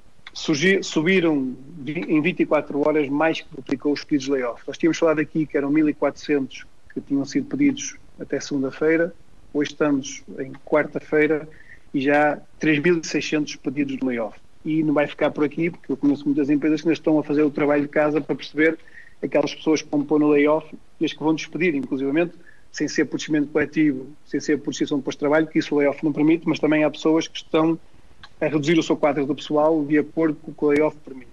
subiram 0.81 1.55
em 1.85 2.21
24 2.21 2.87
horas 2.87 3.07
mais 3.07 3.41
que 3.41 3.55
duplicou 3.55 3.93
os 3.93 4.03
pedidos 4.03 4.25
de 4.25 4.31
layoff. 4.31 4.63
Nós 4.67 4.77
tínhamos 4.77 4.97
falado 4.97 5.19
aqui 5.19 5.45
que 5.45 5.57
eram 5.57 5.71
1.400 5.71 6.65
que 6.93 7.01
tinham 7.01 7.25
sido 7.25 7.47
pedidos 7.47 7.97
até 8.19 8.39
segunda-feira. 8.39 9.13
Hoje 9.53 9.71
estamos 9.71 10.23
em 10.39 10.51
quarta-feira 10.65 11.47
e 11.93 12.01
já 12.01 12.39
3.600 12.59 13.57
pedidos 13.57 13.97
de 13.97 14.05
layoff. 14.05 14.37
E 14.65 14.81
não 14.81 14.93
vai 14.93 15.05
ficar 15.05 15.29
por 15.29 15.43
aqui, 15.43 15.69
porque 15.69 15.91
eu 15.91 15.97
conheço 15.97 16.25
muitas 16.25 16.49
empresas 16.49 16.81
que 16.81 16.87
ainda 16.87 16.93
estão 16.93 17.19
a 17.19 17.23
fazer 17.23 17.43
o 17.43 17.51
trabalho 17.51 17.83
de 17.83 17.89
casa 17.89 18.19
para 18.19 18.35
perceber 18.35 18.79
aquelas 19.21 19.53
pessoas 19.53 19.81
que 19.81 19.89
vão 19.89 20.03
pôr 20.03 20.19
no 20.19 20.29
layoff 20.29 20.67
e 20.99 21.05
as 21.05 21.13
que 21.13 21.19
vão 21.19 21.35
despedir, 21.35 21.75
inclusivamente 21.75 22.33
sem 22.73 22.87
ser 22.87 23.05
por 23.05 23.17
descimento 23.17 23.49
coletivo, 23.49 24.07
sem 24.25 24.39
ser 24.39 24.57
por 24.57 24.71
decisão 24.71 24.97
de 24.97 25.03
posto-trabalho, 25.03 25.45
que 25.45 25.59
isso 25.59 25.75
o 25.75 25.77
layoff 25.77 26.03
não 26.03 26.11
permite, 26.11 26.47
mas 26.47 26.59
também 26.59 26.83
há 26.83 26.89
pessoas 26.89 27.27
que 27.27 27.37
estão 27.37 27.79
a 28.41 28.47
reduzir 28.47 28.77
o 28.79 28.83
seu 28.83 28.97
quadro 28.97 29.27
do 29.27 29.35
pessoal 29.35 29.85
de 29.85 29.99
acordo 29.99 30.35
com 30.41 30.51
o 30.51 30.53
que 30.55 30.65
o 30.65 30.67
layoff 30.69 30.97
permite. 31.05 31.31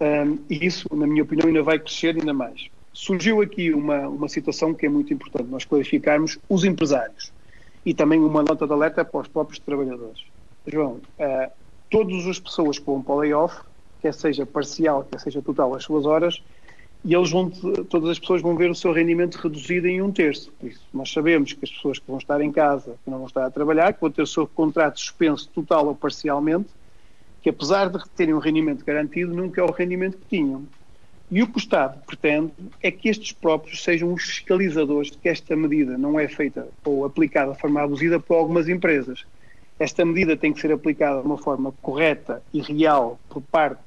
Um, 0.00 0.38
e 0.48 0.64
isso, 0.66 0.88
na 0.94 1.06
minha 1.06 1.22
opinião, 1.22 1.48
ainda 1.48 1.62
vai 1.62 1.78
crescer 1.78 2.16
ainda 2.16 2.32
mais. 2.32 2.70
Surgiu 2.94 3.42
aqui 3.42 3.74
uma, 3.74 4.08
uma 4.08 4.28
situação 4.28 4.72
que 4.72 4.86
é 4.86 4.88
muito 4.88 5.12
importante, 5.12 5.50
nós 5.50 5.66
clarificarmos 5.66 6.38
os 6.48 6.64
empresários 6.64 7.30
e 7.84 7.92
também 7.92 8.18
uma 8.18 8.42
nota 8.42 8.66
de 8.66 8.72
alerta 8.72 9.04
para 9.04 9.20
os 9.20 9.28
próprios 9.28 9.58
trabalhadores. 9.58 10.24
João, 10.66 11.00
uh, 11.18 11.52
todas 11.90 12.26
as 12.26 12.40
pessoas 12.40 12.78
que 12.78 12.86
vão 12.86 13.02
para 13.02 13.14
o 13.14 13.18
layoff, 13.18 13.60
quer 14.00 14.14
seja 14.14 14.46
parcial, 14.46 15.06
quer 15.10 15.20
seja 15.20 15.42
total, 15.42 15.74
as 15.74 15.84
suas 15.84 16.06
horas, 16.06 16.42
e 17.04 17.14
eles 17.14 17.30
vão, 17.30 17.48
todas 17.48 18.10
as 18.10 18.18
pessoas 18.18 18.42
vão 18.42 18.56
ver 18.56 18.70
o 18.70 18.74
seu 18.74 18.92
rendimento 18.92 19.36
reduzido 19.36 19.86
em 19.86 20.02
um 20.02 20.10
terço. 20.10 20.52
Por 20.58 20.68
isso, 20.68 20.82
nós 20.92 21.12
sabemos 21.12 21.52
que 21.52 21.64
as 21.64 21.70
pessoas 21.70 21.98
que 21.98 22.06
vão 22.08 22.18
estar 22.18 22.40
em 22.40 22.50
casa, 22.50 22.96
que 23.04 23.10
não 23.10 23.18
vão 23.18 23.26
estar 23.26 23.46
a 23.46 23.50
trabalhar, 23.50 23.92
que 23.92 24.00
vão 24.00 24.10
ter 24.10 24.22
o 24.22 24.26
seu 24.26 24.46
contrato 24.46 24.98
suspenso 24.98 25.48
total 25.54 25.86
ou 25.86 25.94
parcialmente, 25.94 26.68
que 27.40 27.48
apesar 27.48 27.88
de 27.88 27.98
terem 28.10 28.34
um 28.34 28.38
rendimento 28.38 28.84
garantido, 28.84 29.32
nunca 29.32 29.60
é 29.60 29.64
o 29.64 29.70
rendimento 29.70 30.18
que 30.18 30.36
tinham. 30.36 30.66
E 31.30 31.42
o 31.42 31.46
que 31.46 31.56
o 31.56 31.58
Estado 31.58 32.02
pretende 32.06 32.52
é 32.82 32.90
que 32.90 33.08
estes 33.08 33.32
próprios 33.32 33.84
sejam 33.84 34.12
os 34.12 34.22
fiscalizadores 34.24 35.10
de 35.10 35.18
que 35.18 35.28
esta 35.28 35.54
medida 35.54 35.96
não 35.96 36.18
é 36.18 36.26
feita 36.26 36.66
ou 36.84 37.04
aplicada 37.04 37.52
de 37.52 37.60
forma 37.60 37.82
abusiva 37.82 38.18
por 38.18 38.34
algumas 38.34 38.68
empresas. 38.68 39.24
Esta 39.78 40.04
medida 40.04 40.36
tem 40.36 40.52
que 40.52 40.60
ser 40.60 40.72
aplicada 40.72 41.20
de 41.20 41.26
uma 41.26 41.38
forma 41.38 41.72
correta 41.80 42.42
e 42.52 42.60
real 42.60 43.20
por 43.28 43.42
parte 43.42 43.82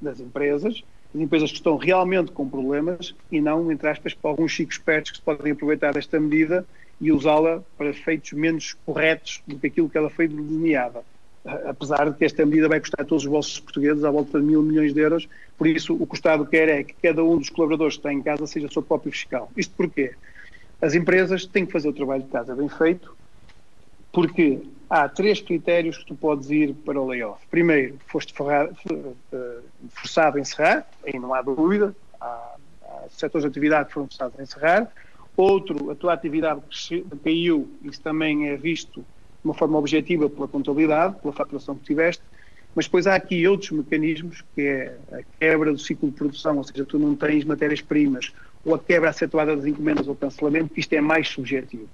das 0.00 0.20
empresas, 0.20 0.82
as 1.14 1.20
empresas 1.20 1.50
que 1.50 1.56
estão 1.56 1.76
realmente 1.76 2.32
com 2.32 2.48
problemas 2.48 3.14
e 3.30 3.40
não, 3.40 3.70
entre 3.70 3.88
aspas, 3.88 4.14
para 4.14 4.30
alguns 4.30 4.52
chicos 4.52 4.76
espertos 4.76 5.12
que 5.12 5.18
se 5.18 5.22
podem 5.22 5.52
aproveitar 5.52 5.92
desta 5.92 6.20
medida 6.20 6.66
e 7.00 7.12
usá-la 7.12 7.62
para 7.76 7.90
efeitos 7.90 8.32
menos 8.32 8.74
corretos 8.84 9.42
do 9.46 9.58
que 9.58 9.66
aquilo 9.66 9.88
que 9.88 9.98
ela 9.98 10.10
foi 10.10 10.28
delineada 10.28 11.02
apesar 11.66 12.10
de 12.10 12.16
que 12.16 12.24
esta 12.24 12.44
medida 12.44 12.68
vai 12.68 12.80
custar 12.80 13.02
a 13.02 13.04
todos 13.04 13.24
os 13.24 13.30
bolsos 13.30 13.60
portugueses 13.60 14.04
à 14.04 14.10
volta 14.10 14.40
de 14.40 14.44
mil 14.44 14.62
milhões 14.62 14.92
de 14.92 15.00
euros, 15.00 15.28
por 15.56 15.66
isso 15.66 15.94
o 15.94 16.06
que 16.06 16.14
o 16.14 16.16
Estado 16.16 16.44
quer 16.46 16.68
é 16.68 16.82
que 16.82 16.94
cada 17.02 17.22
um 17.22 17.38
dos 17.38 17.50
colaboradores 17.50 17.94
que 17.94 18.00
está 18.00 18.12
em 18.12 18.22
casa 18.22 18.46
seja 18.46 18.68
seu 18.68 18.82
próprio 18.82 19.12
fiscal. 19.12 19.50
Isto 19.56 19.74
porquê? 19.76 20.12
As 20.80 20.94
empresas 20.94 21.46
têm 21.46 21.64
que 21.64 21.72
fazer 21.72 21.88
o 21.88 21.92
trabalho 21.92 22.22
de 22.22 22.28
casa 22.28 22.54
bem 22.54 22.68
feito, 22.68 23.16
porque 24.12 24.60
há 24.88 25.08
três 25.08 25.40
critérios 25.40 25.98
que 25.98 26.06
tu 26.06 26.14
podes 26.14 26.50
ir 26.50 26.74
para 26.74 27.00
o 27.00 27.06
layoff. 27.06 27.44
Primeiro, 27.50 27.98
foste 28.06 28.34
eh, 29.32 29.58
forçado 29.90 30.38
a 30.38 30.40
encerrar, 30.40 30.86
aí 31.04 31.18
não 31.18 31.34
há 31.34 31.42
dúvida, 31.42 31.94
há, 32.20 32.56
há 32.82 33.04
setores 33.10 33.42
de 33.42 33.48
atividade 33.48 33.88
que 33.88 33.94
foram 33.94 34.06
forçados 34.06 34.38
a 34.38 34.42
encerrar. 34.42 34.92
Outro, 35.36 35.90
a 35.90 35.94
tua 35.94 36.14
atividade 36.14 36.62
caiu, 37.22 37.68
isso 37.82 38.00
também 38.00 38.48
é 38.48 38.56
visto 38.56 39.00
de 39.00 39.06
uma 39.44 39.54
forma 39.54 39.78
objetiva 39.78 40.30
pela 40.30 40.48
contabilidade, 40.48 41.16
pela 41.20 41.32
faturação 41.32 41.74
que 41.74 41.84
tiveste, 41.84 42.22
mas 42.74 42.86
depois 42.86 43.06
há 43.06 43.14
aqui 43.14 43.46
outros 43.46 43.70
mecanismos, 43.70 44.44
que 44.54 44.62
é 44.62 44.96
a 45.12 45.22
quebra 45.38 45.72
do 45.72 45.78
ciclo 45.78 46.10
de 46.10 46.16
produção, 46.16 46.58
ou 46.58 46.64
seja, 46.64 46.84
tu 46.84 46.98
não 46.98 47.14
tens 47.14 47.44
matérias-primas, 47.44 48.32
ou 48.64 48.74
a 48.74 48.78
quebra 48.78 49.10
acentuada 49.10 49.56
das 49.56 49.64
encomendas 49.64 50.08
ou 50.08 50.14
cancelamento, 50.14 50.74
que 50.74 50.80
isto 50.80 50.92
é 50.92 51.00
mais 51.00 51.28
subjetivo. 51.28 51.88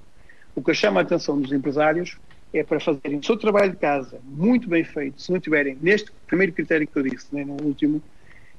O 0.55 0.62
que 0.62 0.74
chama 0.74 1.00
a 1.00 1.02
atenção 1.02 1.40
dos 1.40 1.52
empresários 1.52 2.18
é 2.53 2.62
para 2.62 2.79
fazerem 2.79 3.19
o 3.19 3.25
seu 3.25 3.37
trabalho 3.37 3.73
de 3.73 3.79
casa 3.79 4.21
muito 4.25 4.69
bem 4.69 4.85
feito, 4.85 5.21
se 5.23 5.33
não 5.33 5.41
tiverem 5.41 5.77
neste 5.81 6.12
primeiro 6.27 6.53
critério 6.53 6.87
que 6.87 6.97
eu 6.97 7.03
disse, 7.03 7.27
nem 7.33 7.45
no 7.45 7.57
último, 7.62 8.03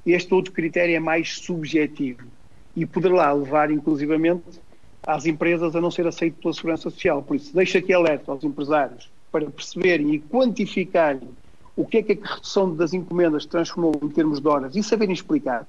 este 0.04 0.34
outro 0.34 0.52
critério 0.52 0.94
é 0.94 1.00
mais 1.00 1.38
subjetivo 1.38 2.26
e 2.76 2.84
poderá 2.84 3.32
levar, 3.32 3.70
inclusivamente, 3.70 4.60
às 5.06 5.26
empresas 5.26 5.76
a 5.76 5.80
não 5.80 5.90
ser 5.90 6.06
aceito 6.06 6.36
pela 6.40 6.52
Segurança 6.52 6.90
Social. 6.90 7.22
Por 7.22 7.36
isso, 7.36 7.54
deixo 7.54 7.78
aqui 7.78 7.92
alerta 7.92 8.32
aos 8.32 8.42
empresários 8.42 9.10
para 9.30 9.48
perceberem 9.50 10.14
e 10.14 10.18
quantificarem 10.18 11.28
o 11.76 11.84
que 11.84 11.98
é 11.98 12.02
que 12.02 12.12
a 12.22 12.34
redução 12.34 12.74
das 12.74 12.92
encomendas 12.92 13.46
transformou 13.46 13.94
em 14.02 14.08
termos 14.08 14.40
de 14.40 14.48
horas 14.48 14.76
e 14.76 14.82
saberem 14.82 15.14
explicar. 15.14 15.66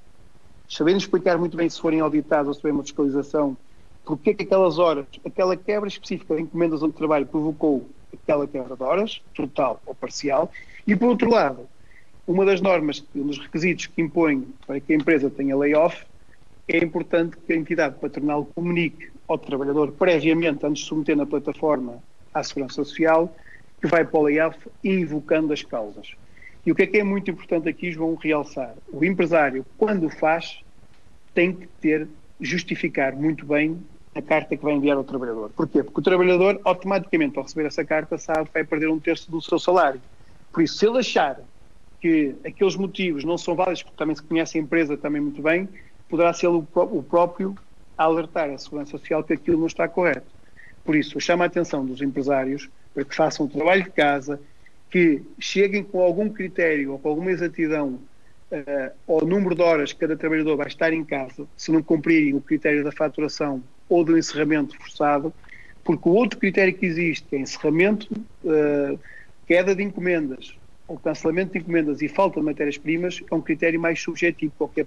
Saberem 0.68 0.98
explicar 0.98 1.38
muito 1.38 1.56
bem 1.56 1.68
se 1.68 1.80
forem 1.80 2.00
auditados 2.00 2.48
ou 2.48 2.54
se 2.54 2.60
tiverem 2.60 2.76
uma 2.76 2.82
fiscalização, 2.82 3.56
porque 4.04 4.30
é 4.30 4.34
que 4.34 4.42
aquelas 4.44 4.78
horas, 4.78 5.06
aquela 5.24 5.56
quebra 5.56 5.88
específica 5.88 6.36
de 6.36 6.42
encomendas 6.42 6.82
onde 6.82 6.94
trabalho 6.94 7.26
provocou 7.26 7.88
horas, 8.80 9.22
total 9.34 9.80
ou 9.86 9.94
parcial, 9.94 10.50
e 10.86 10.94
por 10.94 11.08
outro 11.08 11.30
lado, 11.30 11.68
uma 12.26 12.44
das 12.44 12.60
normas, 12.60 13.04
um 13.14 13.26
dos 13.26 13.38
requisitos 13.38 13.86
que 13.86 14.02
impõe 14.02 14.46
para 14.66 14.80
que 14.80 14.92
a 14.92 14.96
empresa 14.96 15.30
tenha 15.30 15.56
layoff, 15.56 16.04
é 16.68 16.78
importante 16.78 17.36
que 17.36 17.52
a 17.52 17.56
entidade 17.56 17.96
patronal 18.00 18.44
comunique 18.44 19.10
ao 19.28 19.38
trabalhador 19.38 19.92
previamente, 19.92 20.66
antes 20.66 20.82
de 20.82 20.88
submeter 20.88 21.16
na 21.16 21.26
plataforma 21.26 22.02
à 22.34 22.42
Segurança 22.42 22.74
Social, 22.74 23.34
que 23.80 23.86
vai 23.86 24.04
para 24.04 24.18
o 24.18 24.22
layoff 24.24 24.58
invocando 24.82 25.52
as 25.52 25.62
causas. 25.62 26.14
E 26.64 26.72
o 26.72 26.74
que 26.74 26.82
é 26.82 26.86
que 26.86 26.98
é 26.98 27.04
muito 27.04 27.30
importante 27.30 27.68
aqui, 27.68 27.92
João, 27.92 28.16
realçar? 28.16 28.74
O 28.92 29.04
empresário, 29.04 29.64
quando 29.78 30.10
faz, 30.10 30.60
tem 31.32 31.52
que 31.52 31.68
ter, 31.80 32.08
justificar 32.40 33.14
muito 33.14 33.46
bem 33.46 33.78
a 34.16 34.22
carta 34.22 34.56
que 34.56 34.64
vai 34.64 34.72
enviar 34.72 34.96
ao 34.96 35.04
trabalhador. 35.04 35.50
Porquê? 35.54 35.82
Porque 35.82 36.00
o 36.00 36.02
trabalhador, 36.02 36.58
automaticamente, 36.64 37.36
ao 37.36 37.44
receber 37.44 37.66
essa 37.66 37.84
carta, 37.84 38.16
sabe 38.16 38.46
que 38.46 38.54
vai 38.54 38.64
perder 38.64 38.88
um 38.88 38.98
terço 38.98 39.30
do 39.30 39.42
seu 39.42 39.58
salário. 39.58 40.00
Por 40.50 40.62
isso, 40.62 40.78
se 40.78 40.86
ele 40.86 40.98
achar 40.98 41.38
que 42.00 42.34
aqueles 42.44 42.76
motivos 42.76 43.24
não 43.24 43.36
são 43.36 43.54
válidos, 43.54 43.82
porque 43.82 43.98
também 43.98 44.16
se 44.16 44.22
conhece 44.22 44.56
a 44.56 44.60
empresa 44.60 44.96
também 44.96 45.20
muito 45.20 45.42
bem, 45.42 45.68
poderá 46.08 46.32
ser 46.32 46.46
o 46.46 46.62
próprio 46.62 47.54
a 47.98 48.04
alertar 48.04 48.48
a 48.50 48.56
Segurança 48.56 48.92
Social 48.92 49.22
que 49.22 49.34
aquilo 49.34 49.58
não 49.58 49.66
está 49.66 49.86
correto. 49.86 50.26
Por 50.82 50.96
isso, 50.96 51.16
eu 51.16 51.20
chamo 51.20 51.42
a 51.42 51.46
atenção 51.46 51.84
dos 51.84 52.00
empresários 52.00 52.70
para 52.94 53.04
que 53.04 53.14
façam 53.14 53.44
o 53.44 53.48
trabalho 53.48 53.84
de 53.84 53.90
casa, 53.90 54.40
que 54.90 55.22
cheguem 55.38 55.82
com 55.82 56.00
algum 56.00 56.30
critério 56.30 56.92
ou 56.92 56.98
com 56.98 57.10
alguma 57.10 57.30
exatidão 57.30 57.98
uh, 58.50 58.92
ao 59.06 59.26
número 59.26 59.54
de 59.54 59.62
horas 59.62 59.92
que 59.92 59.98
cada 59.98 60.16
trabalhador 60.16 60.56
vai 60.56 60.68
estar 60.68 60.92
em 60.92 61.04
casa, 61.04 61.46
se 61.56 61.70
não 61.70 61.82
cumprirem 61.82 62.34
o 62.34 62.40
critério 62.40 62.82
da 62.82 62.92
faturação 62.92 63.62
ou 63.88 64.04
do 64.04 64.16
encerramento 64.16 64.76
forçado, 64.76 65.32
porque 65.84 66.08
o 66.08 66.12
outro 66.12 66.38
critério 66.38 66.74
que 66.74 66.84
existe, 66.84 67.26
é 67.32 67.38
encerramento, 67.38 68.12
uh, 68.44 68.98
queda 69.46 69.74
de 69.74 69.82
encomendas, 69.82 70.56
ou 70.88 70.98
cancelamento 70.98 71.52
de 71.52 71.58
encomendas 71.58 72.02
e 72.02 72.08
falta 72.08 72.40
de 72.40 72.46
matérias-primas, 72.46 73.22
é 73.30 73.34
um 73.34 73.40
critério 73.40 73.80
mais 73.80 74.00
subjetivo, 74.00 74.52
qualquer 74.58 74.86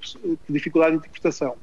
dificuldade 0.49 0.93
de 0.93 0.97
interpretação. 0.99 1.55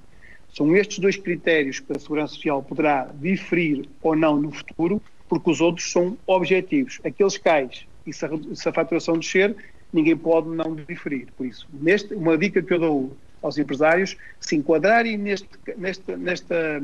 São 0.54 0.74
estes 0.74 0.98
dois 0.98 1.16
critérios 1.16 1.80
que 1.80 1.92
a 1.92 1.98
Segurança 1.98 2.34
Social 2.34 2.62
poderá 2.62 3.10
diferir 3.20 3.86
ou 4.02 4.16
não 4.16 4.40
no 4.40 4.50
futuro, 4.50 5.02
porque 5.28 5.50
os 5.50 5.60
outros 5.60 5.90
são 5.90 6.16
objetivos. 6.26 7.00
Aqueles 7.04 7.36
cais 7.36 7.86
e 8.06 8.12
se 8.12 8.24
a, 8.24 8.30
se 8.54 8.68
a 8.68 8.72
faturação 8.72 9.18
descer, 9.18 9.54
ninguém 9.92 10.16
pode 10.16 10.48
não 10.48 10.74
diferir. 10.74 11.28
Por 11.36 11.46
isso, 11.46 11.68
neste, 11.72 12.14
uma 12.14 12.38
dica 12.38 12.62
que 12.62 12.72
eu 12.72 12.78
dou 12.78 13.16
aos 13.42 13.58
empresários, 13.58 14.16
se 14.40 14.56
enquadrarem 14.56 15.16
neste, 15.18 15.48
neste, 15.76 16.16
nesta, 16.16 16.82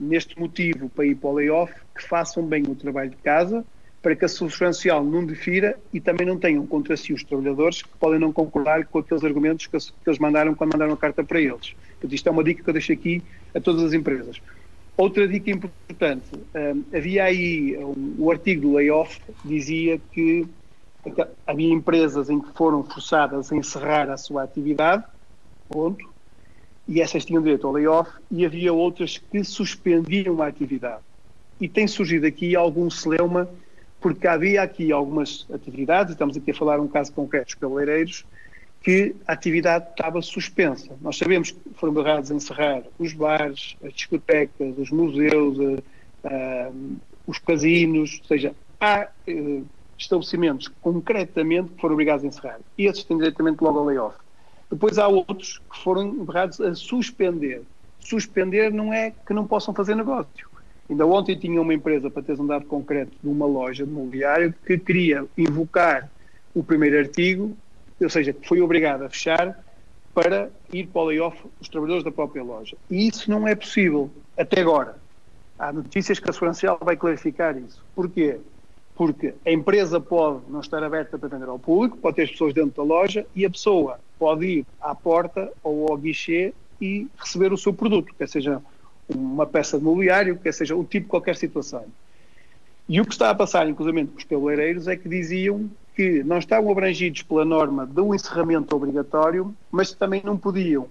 neste 0.00 0.38
motivo 0.40 0.88
para 0.88 1.04
ir 1.04 1.14
para 1.14 1.28
o 1.28 1.34
layoff, 1.34 1.72
que 1.94 2.02
façam 2.02 2.42
bem 2.42 2.62
o 2.62 2.74
trabalho 2.74 3.10
de 3.10 3.16
casa, 3.16 3.64
para 4.02 4.16
que 4.16 4.24
a 4.24 4.28
Social 4.28 5.04
não 5.04 5.26
difira 5.26 5.78
e 5.92 6.00
também 6.00 6.26
não 6.26 6.38
tenham 6.38 6.66
contra 6.66 6.96
si 6.96 7.12
os 7.12 7.22
trabalhadores 7.22 7.82
que 7.82 7.90
podem 7.98 8.18
não 8.18 8.32
concordar 8.32 8.86
com 8.86 8.98
aqueles 8.98 9.22
argumentos 9.22 9.66
que, 9.66 9.76
eles 9.76 10.18
mandaram 10.18 10.54
quando 10.54 10.72
mandaram 10.72 10.94
a 10.94 10.96
carta 10.96 11.22
para 11.22 11.38
eles. 11.38 11.74
Portanto, 11.92 12.14
isto 12.14 12.26
é 12.26 12.32
uma 12.32 12.42
dica 12.42 12.62
que 12.62 12.70
eu 12.70 12.72
deixo 12.72 12.92
aqui 12.92 13.22
a 13.54 13.60
todas 13.60 13.82
as 13.82 13.92
empresas. 13.92 14.40
Outra 14.96 15.28
dica 15.28 15.50
importante, 15.50 16.24
um, 16.34 16.96
havia 16.96 17.24
aí 17.24 17.76
um, 17.76 18.14
o 18.18 18.30
artigo 18.30 18.62
do 18.62 18.72
layoff 18.74 19.20
dizia 19.44 20.00
que 20.12 20.46
havia 21.46 21.72
empresas 21.72 22.28
em 22.28 22.40
que 22.40 22.52
foram 22.54 22.82
forçadas 22.84 23.52
a 23.52 23.56
encerrar 23.56 24.10
a 24.10 24.16
sua 24.16 24.42
atividade, 24.42 25.04
ponto, 25.68 26.09
e 26.90 27.00
essas 27.00 27.24
tinham 27.24 27.40
direito 27.40 27.68
ao 27.68 27.72
layoff, 27.72 28.10
e 28.32 28.44
havia 28.44 28.72
outras 28.72 29.16
que 29.16 29.44
suspendiam 29.44 30.42
a 30.42 30.48
atividade. 30.48 31.02
E 31.60 31.68
tem 31.68 31.86
surgido 31.86 32.26
aqui 32.26 32.56
algum 32.56 32.90
celeuma 32.90 33.48
porque 34.00 34.26
havia 34.26 34.62
aqui 34.62 34.90
algumas 34.90 35.46
atividades, 35.52 36.12
estamos 36.12 36.36
aqui 36.36 36.50
a 36.50 36.54
falar 36.54 36.80
um 36.80 36.88
caso 36.88 37.12
concreto 37.12 37.46
dos 37.46 37.54
cabeleireiros, 37.54 38.24
que 38.82 39.14
a 39.26 39.34
atividade 39.34 39.90
estava 39.90 40.20
suspensa. 40.22 40.96
Nós 41.02 41.18
sabemos 41.18 41.50
que 41.50 41.60
foram 41.74 41.92
barrados 41.92 42.30
a 42.30 42.34
encerrar 42.34 42.82
os 42.98 43.12
bares, 43.12 43.76
as 43.84 43.92
discotecas, 43.92 44.78
os 44.78 44.90
museus, 44.90 45.58
uh, 45.58 45.82
uh, 46.24 46.96
os 47.26 47.38
casinos, 47.38 48.18
ou 48.22 48.26
seja, 48.26 48.54
há 48.80 49.06
uh, 49.28 49.66
estabelecimentos 49.98 50.68
concretamente 50.80 51.68
que 51.68 51.80
foram 51.80 51.92
obrigados 51.92 52.24
a 52.24 52.28
encerrar. 52.28 52.60
E 52.78 52.86
esses 52.86 53.04
têm 53.04 53.18
diretamente 53.18 53.62
logo 53.62 53.78
ao 53.78 53.84
layoff. 53.84 54.16
Depois 54.70 54.98
há 54.98 55.08
outros 55.08 55.58
que 55.70 55.78
foram 55.82 56.24
barrados 56.24 56.60
a 56.60 56.74
suspender. 56.74 57.62
Suspender 57.98 58.72
não 58.72 58.92
é 58.92 59.12
que 59.26 59.34
não 59.34 59.46
possam 59.46 59.74
fazer 59.74 59.94
negócio. 59.94 60.48
Ainda 60.88 61.06
ontem 61.06 61.36
tinha 61.36 61.60
uma 61.60 61.74
empresa, 61.74 62.10
para 62.10 62.22
teres 62.22 62.40
um 62.40 62.46
dado 62.46 62.64
concreto, 62.66 63.12
de 63.22 63.28
uma 63.28 63.46
loja 63.46 63.84
de 63.84 63.92
mobiliário, 63.92 64.54
que 64.66 64.78
queria 64.78 65.24
invocar 65.36 66.10
o 66.54 66.64
primeiro 66.64 66.98
artigo, 66.98 67.56
ou 68.00 68.10
seja, 68.10 68.32
que 68.32 68.46
foi 68.46 68.60
obrigada 68.60 69.06
a 69.06 69.08
fechar 69.08 69.64
para 70.12 70.50
ir 70.72 70.86
para 70.88 71.02
o 71.02 71.04
layoff 71.06 71.36
os 71.60 71.68
trabalhadores 71.68 72.04
da 72.04 72.10
própria 72.10 72.42
loja. 72.42 72.76
E 72.90 73.06
isso 73.06 73.30
não 73.30 73.46
é 73.46 73.54
possível, 73.54 74.10
até 74.36 74.60
agora. 74.60 74.96
Há 75.58 75.72
notícias 75.72 76.18
que 76.18 76.28
a 76.28 76.32
Segurança 76.32 76.60
Social 76.60 76.78
vai 76.82 76.96
clarificar 76.96 77.56
isso. 77.56 77.84
Porquê? 77.94 78.38
Porque 78.94 79.34
a 79.46 79.50
empresa 79.50 80.00
pode 80.00 80.40
não 80.48 80.60
estar 80.60 80.82
aberta 80.82 81.18
para 81.18 81.28
vender 81.28 81.48
ao 81.48 81.58
público, 81.58 81.96
pode 81.96 82.16
ter 82.16 82.22
as 82.24 82.30
pessoas 82.30 82.52
dentro 82.52 82.76
da 82.76 82.82
loja 82.82 83.26
e 83.34 83.44
a 83.46 83.50
pessoa 83.50 83.98
pode 84.18 84.46
ir 84.46 84.66
à 84.80 84.94
porta 84.94 85.50
ou 85.62 85.90
ao 85.90 85.96
guichê 85.96 86.52
e 86.80 87.08
receber 87.16 87.52
o 87.52 87.56
seu 87.56 87.72
produto, 87.72 88.14
quer 88.16 88.28
seja 88.28 88.60
uma 89.08 89.46
peça 89.46 89.78
de 89.78 89.84
mobiliário, 89.84 90.38
quer 90.38 90.52
seja 90.52 90.76
o 90.76 90.84
tipo 90.84 91.06
de 91.06 91.10
qualquer 91.10 91.36
situação. 91.36 91.84
E 92.88 93.00
o 93.00 93.04
que 93.04 93.12
está 93.12 93.30
a 93.30 93.34
passar, 93.34 93.68
inclusive, 93.68 94.06
com 94.06 94.18
os 94.18 94.24
cabeleireiros, 94.24 94.88
é 94.88 94.96
que 94.96 95.08
diziam 95.08 95.70
que 95.94 96.22
não 96.24 96.38
estavam 96.38 96.70
abrangidos 96.70 97.22
pela 97.22 97.44
norma 97.44 97.86
do 97.86 98.14
encerramento 98.14 98.74
obrigatório, 98.74 99.54
mas 99.70 99.92
também 99.92 100.22
não 100.24 100.36
podiam 100.36 100.88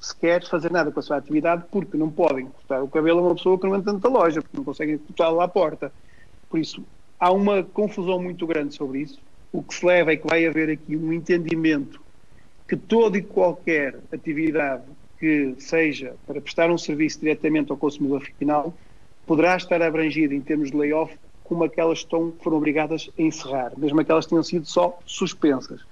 sequer 0.00 0.44
fazer 0.46 0.70
nada 0.70 0.90
com 0.90 0.98
a 0.98 1.02
sua 1.02 1.16
atividade 1.16 1.64
porque 1.70 1.96
não 1.96 2.10
podem 2.10 2.46
cortar 2.46 2.82
o 2.82 2.88
cabelo 2.88 3.20
a 3.20 3.22
uma 3.22 3.34
pessoa 3.34 3.58
que 3.58 3.66
não 3.66 3.76
entra 3.76 3.92
na 3.92 4.08
loja, 4.08 4.42
porque 4.42 4.56
não 4.56 4.64
conseguem 4.64 4.98
cortá-lo 4.98 5.40
à 5.40 5.48
porta. 5.48 5.92
Por 6.50 6.58
isso, 6.58 6.84
há 7.22 7.30
uma 7.30 7.62
confusão 7.62 8.20
muito 8.20 8.44
grande 8.48 8.74
sobre 8.74 8.98
isso. 8.98 9.20
O 9.52 9.62
que 9.62 9.72
se 9.72 9.86
leva 9.86 10.12
é 10.12 10.16
que 10.16 10.26
vai 10.26 10.44
haver 10.44 10.68
aqui 10.70 10.96
um 10.96 11.12
entendimento 11.12 12.02
que 12.68 12.76
toda 12.76 13.16
e 13.16 13.22
qualquer 13.22 13.96
atividade 14.12 14.82
que 15.20 15.54
seja 15.56 16.16
para 16.26 16.40
prestar 16.40 16.68
um 16.68 16.76
serviço 16.76 17.20
diretamente 17.20 17.70
ao 17.70 17.76
consumidor 17.76 18.22
final 18.38 18.74
poderá 19.24 19.56
estar 19.56 19.80
abrangida 19.80 20.34
em 20.34 20.40
termos 20.40 20.72
de 20.72 20.76
layoff 20.76 21.16
como 21.44 21.62
aquelas 21.62 21.98
estão, 21.98 22.32
foram 22.42 22.56
obrigadas 22.56 23.08
a 23.16 23.22
encerrar, 23.22 23.72
mesmo 23.76 24.00
aquelas 24.00 24.24
que 24.24 24.30
tenham 24.30 24.42
sido 24.42 24.66
só 24.66 24.98
suspensas. 25.06 25.82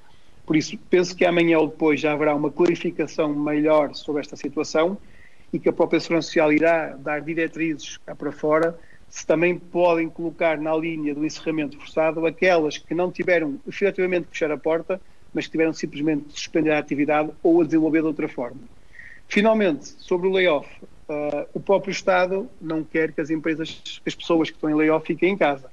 Por 0.45 0.57
isso, 0.57 0.77
penso 0.91 1.15
que 1.15 1.25
amanhã 1.25 1.61
ou 1.61 1.69
depois 1.69 2.01
já 2.01 2.13
haverá 2.13 2.35
uma 2.35 2.51
clarificação 2.51 3.33
melhor 3.33 3.95
sobre 3.95 4.21
esta 4.21 4.35
situação 4.35 4.99
e 5.53 5.61
que 5.61 5.69
a 5.69 5.73
própria 5.73 6.01
Segurança 6.01 6.27
Social 6.27 6.53
irá 6.53 6.97
dar 6.97 7.21
diretrizes 7.21 7.99
cá 7.99 8.17
para 8.17 8.33
fora 8.33 8.77
se 9.11 9.27
também 9.27 9.59
podem 9.59 10.09
colocar 10.09 10.57
na 10.59 10.75
linha 10.77 11.13
do 11.13 11.27
encerramento 11.27 11.77
forçado 11.77 12.25
aquelas 12.25 12.79
que 12.79 12.95
não 12.95 13.11
tiveram 13.11 13.59
efetivamente 13.67 14.27
que 14.27 14.31
fechar 14.31 14.53
a 14.53 14.57
porta, 14.57 15.01
mas 15.35 15.47
que 15.47 15.53
tiveram 15.53 15.73
simplesmente 15.73 16.29
de 16.29 16.33
suspender 16.33 16.71
a 16.71 16.79
atividade 16.79 17.31
ou 17.43 17.61
a 17.61 17.65
desenvolver 17.65 18.01
de 18.01 18.07
outra 18.07 18.29
forma. 18.29 18.61
Finalmente, 19.29 19.87
sobre 19.99 20.29
o 20.29 20.31
layoff, 20.31 20.69
uh, 21.09 21.47
o 21.53 21.61
próprio 21.61 21.91
Estado 21.91 22.49
não 22.61 22.85
quer 22.85 23.13
que 23.13 23.21
as 23.21 23.31
empresas, 23.31 24.01
que 24.03 24.09
as 24.09 24.15
pessoas 24.15 24.49
que 24.49 24.57
estão 24.57 24.71
em 24.71 24.75
layoff 24.75 25.05
fiquem 25.07 25.33
em 25.33 25.37
casa. 25.37 25.71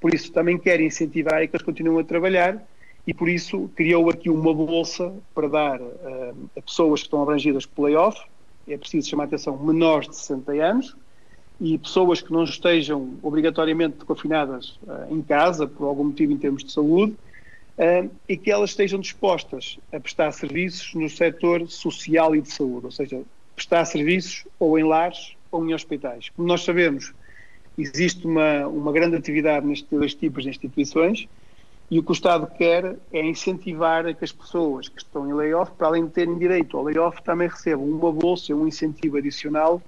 Por 0.00 0.12
isso, 0.12 0.32
também 0.32 0.58
quer 0.58 0.80
incentivar 0.80 1.46
que 1.46 1.54
eles 1.54 1.62
continuem 1.62 2.00
a 2.00 2.04
trabalhar 2.04 2.60
e, 3.06 3.14
por 3.14 3.28
isso, 3.28 3.70
criou 3.76 4.10
aqui 4.10 4.28
uma 4.28 4.52
bolsa 4.52 5.12
para 5.34 5.48
dar 5.48 5.80
uh, 5.80 6.50
a 6.56 6.62
pessoas 6.62 7.00
que 7.00 7.06
estão 7.06 7.22
abrangidas 7.22 7.66
pelo 7.66 7.86
layoff, 7.86 8.20
é 8.68 8.76
preciso 8.76 9.08
chamar 9.08 9.24
a 9.24 9.26
atenção, 9.26 9.56
menores 9.58 10.08
de 10.08 10.16
60 10.16 10.52
anos, 10.52 10.96
e 11.60 11.76
pessoas 11.76 12.22
que 12.22 12.32
não 12.32 12.44
estejam 12.44 13.14
obrigatoriamente 13.22 14.04
confinadas 14.04 14.78
uh, 14.82 15.12
em 15.14 15.20
casa, 15.20 15.66
por 15.66 15.86
algum 15.86 16.04
motivo 16.04 16.32
em 16.32 16.38
termos 16.38 16.64
de 16.64 16.72
saúde, 16.72 17.12
uh, 17.12 18.10
e 18.26 18.36
que 18.36 18.50
elas 18.50 18.70
estejam 18.70 18.98
dispostas 18.98 19.78
a 19.92 20.00
prestar 20.00 20.32
serviços 20.32 20.94
no 20.94 21.08
setor 21.08 21.68
social 21.68 22.34
e 22.34 22.40
de 22.40 22.50
saúde, 22.50 22.86
ou 22.86 22.92
seja, 22.92 23.22
prestar 23.54 23.84
serviços 23.84 24.46
ou 24.58 24.78
em 24.78 24.84
lares 24.84 25.34
ou 25.52 25.64
em 25.68 25.74
hospitais. 25.74 26.30
Como 26.30 26.48
nós 26.48 26.62
sabemos, 26.62 27.12
existe 27.76 28.26
uma, 28.26 28.66
uma 28.66 28.90
grande 28.90 29.16
atividade 29.16 29.66
nestes 29.66 29.88
dois 29.90 30.14
tipos 30.14 30.44
de 30.44 30.50
instituições 30.50 31.28
e 31.90 31.98
o 31.98 32.02
que 32.02 32.10
o 32.10 32.12
Estado 32.12 32.46
quer 32.46 32.96
é 33.12 33.20
incentivar 33.20 34.14
que 34.14 34.24
as 34.24 34.32
pessoas 34.32 34.88
que 34.88 35.02
estão 35.02 35.28
em 35.28 35.32
layoff, 35.34 35.72
para 35.72 35.88
além 35.88 36.06
de 36.06 36.12
terem 36.12 36.38
direito 36.38 36.76
ao 36.76 36.84
layoff, 36.84 37.20
também 37.22 37.48
recebam 37.48 37.84
uma 37.84 38.12
bolsa, 38.12 38.54
um 38.54 38.66
incentivo 38.66 39.18
adicional 39.18 39.82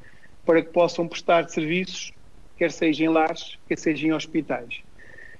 para 0.44 0.62
que 0.62 0.70
possam 0.70 1.07
prestar 1.07 1.48
serviços, 1.48 2.12
quer 2.57 2.70
seja 2.70 3.05
em 3.05 3.09
lares, 3.09 3.59
quer 3.68 3.78
seja 3.78 4.07
em 4.07 4.12
hospitais. 4.12 4.83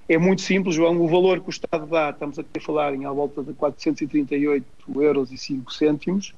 É 0.09 0.19
muito 0.19 0.43
simples, 0.43 0.75
João, 0.75 1.01
o 1.01 1.09
valor 1.09 1.41
que 1.41 1.49
o 1.49 1.51
Estado 1.51 1.87
dá, 1.87 2.11
estamos 2.11 2.39
a 2.39 2.45
falar 2.61 2.95
em 2.95 3.05
à 3.05 3.13
volta 3.13 3.43
de 3.43 3.53
438 3.55 4.67
euros 5.01 5.31
e 5.33 5.39
5 5.39 5.73
cêntimos 5.73 6.35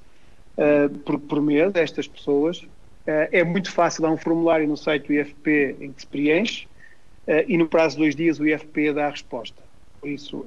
uh, 0.57 0.89
por, 1.01 1.19
por, 1.19 1.41
mês 1.41 1.75
estas 1.75 2.07
pessoas. 2.07 2.59
Uh, 2.59 3.29
é 3.33 3.43
muito 3.43 3.73
fácil, 3.73 4.07
há 4.07 4.11
um 4.11 4.17
formulário 4.17 4.69
no 4.69 4.77
site 4.77 5.07
do 5.07 5.15
IFP 5.15 5.77
em 5.81 5.93
que 5.93 6.03
se 6.03 6.07
preenche 6.07 6.67
uh, 7.27 7.45
e 7.49 7.57
no 7.57 7.67
prazo 7.67 7.97
de 7.97 8.03
dois 8.03 8.15
dias 8.15 8.39
o 8.39 8.47
IFP 8.47 8.93
dá 8.93 9.07
a 9.07 9.11
resposta. 9.11 9.63
Por 10.01 10.11
isso, 10.11 10.45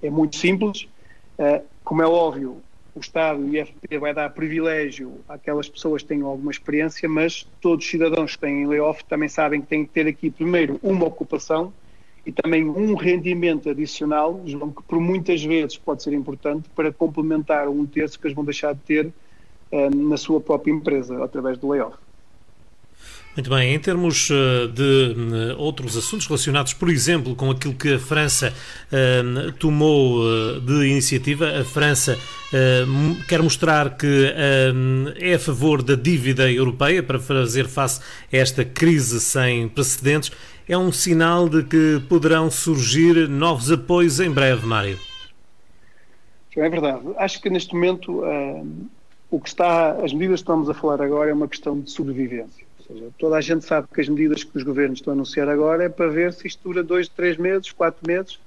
é 0.00 0.08
muito 0.08 0.36
simples. 0.36 0.86
como 1.82 2.00
é 2.00 2.06
óbvio, 2.06 2.62
o 2.94 3.00
Estado 3.00 3.42
e 3.46 3.58
o 3.58 3.62
IFP 3.62 3.98
vai 3.98 4.14
dar 4.14 4.30
privilégio 4.30 5.20
àquelas 5.28 5.68
pessoas 5.68 6.02
que 6.02 6.08
tenham 6.08 6.28
alguma 6.28 6.50
experiência, 6.50 7.08
mas 7.08 7.46
todos 7.60 7.84
os 7.84 7.90
cidadãos 7.90 8.36
que 8.36 8.42
têm 8.42 8.66
layoff 8.66 9.04
também 9.04 9.28
sabem 9.28 9.60
que 9.60 9.66
têm 9.66 9.84
que 9.84 9.92
ter 9.92 10.06
aqui, 10.06 10.30
primeiro, 10.30 10.78
uma 10.82 11.04
ocupação 11.04 11.72
e 12.24 12.32
também 12.32 12.64
um 12.64 12.94
rendimento 12.94 13.68
adicional, 13.68 14.40
João, 14.46 14.70
que 14.70 14.82
por 14.84 14.98
muitas 15.00 15.42
vezes 15.42 15.76
pode 15.76 16.02
ser 16.02 16.12
importante 16.12 16.70
para 16.74 16.92
complementar 16.92 17.68
um 17.68 17.84
terço 17.84 18.18
que 18.18 18.26
eles 18.26 18.34
vão 18.34 18.44
deixar 18.44 18.74
de 18.74 18.80
ter 18.80 19.12
um, 19.70 20.08
na 20.08 20.16
sua 20.16 20.40
própria 20.40 20.72
empresa, 20.72 21.22
através 21.22 21.58
do 21.58 21.68
layoff. 21.68 22.03
Muito 23.36 23.50
bem, 23.50 23.74
em 23.74 23.78
termos 23.80 24.30
eh, 24.30 24.68
de 24.68 25.16
eh, 25.50 25.54
outros 25.58 25.96
assuntos 25.96 26.24
relacionados, 26.24 26.72
por 26.72 26.88
exemplo, 26.88 27.34
com 27.34 27.50
aquilo 27.50 27.74
que 27.74 27.94
a 27.94 27.98
França 27.98 28.54
uh, 28.92 29.52
tomou 29.54 30.20
uh, 30.20 30.60
de 30.60 30.86
iniciativa, 30.86 31.48
a 31.60 31.64
França 31.64 32.16
uh, 32.16 33.24
quer 33.26 33.42
mostrar 33.42 33.96
que 33.96 34.32
é 35.16 35.34
a 35.34 35.38
favor 35.40 35.82
da 35.82 35.96
dívida 35.96 36.48
europeia 36.48 37.02
para 37.02 37.18
fazer 37.18 37.66
face 37.66 38.00
a 38.32 38.36
esta 38.36 38.64
crise 38.64 39.20
sem 39.20 39.68
precedentes. 39.68 40.30
É 40.68 40.78
um 40.78 40.92
sinal 40.92 41.48
de 41.48 41.64
que 41.64 42.00
poderão 42.08 42.48
surgir 42.48 43.28
novos 43.28 43.72
apoios 43.72 44.20
em 44.20 44.30
breve, 44.30 44.64
Mário. 44.64 44.96
É 46.56 46.68
verdade. 46.68 47.00
Acho 47.18 47.42
que 47.42 47.50
neste 47.50 47.74
momento 47.74 48.22
o 49.28 49.40
que 49.40 49.48
está, 49.48 49.90
as 50.04 50.12
medidas 50.12 50.40
que 50.40 50.44
estamos 50.44 50.70
a 50.70 50.74
falar 50.74 51.02
agora 51.02 51.30
é 51.30 51.34
uma 51.34 51.48
questão 51.48 51.80
de 51.80 51.90
sobrevivência 51.90 52.64
seja, 52.94 53.10
toda 53.18 53.36
a 53.36 53.40
gente 53.40 53.64
sabe 53.64 53.88
que 53.92 54.00
as 54.00 54.08
medidas 54.08 54.44
que 54.44 54.56
os 54.56 54.62
governos 54.62 54.98
estão 54.98 55.12
a 55.12 55.14
anunciar 55.16 55.48
agora 55.48 55.84
é 55.84 55.88
para 55.88 56.08
ver 56.08 56.32
se 56.32 56.46
isto 56.46 56.62
dura 56.62 56.82
dois, 56.82 57.08
três 57.08 57.36
meses, 57.36 57.72
quatro 57.72 58.06
meses, 58.06 58.38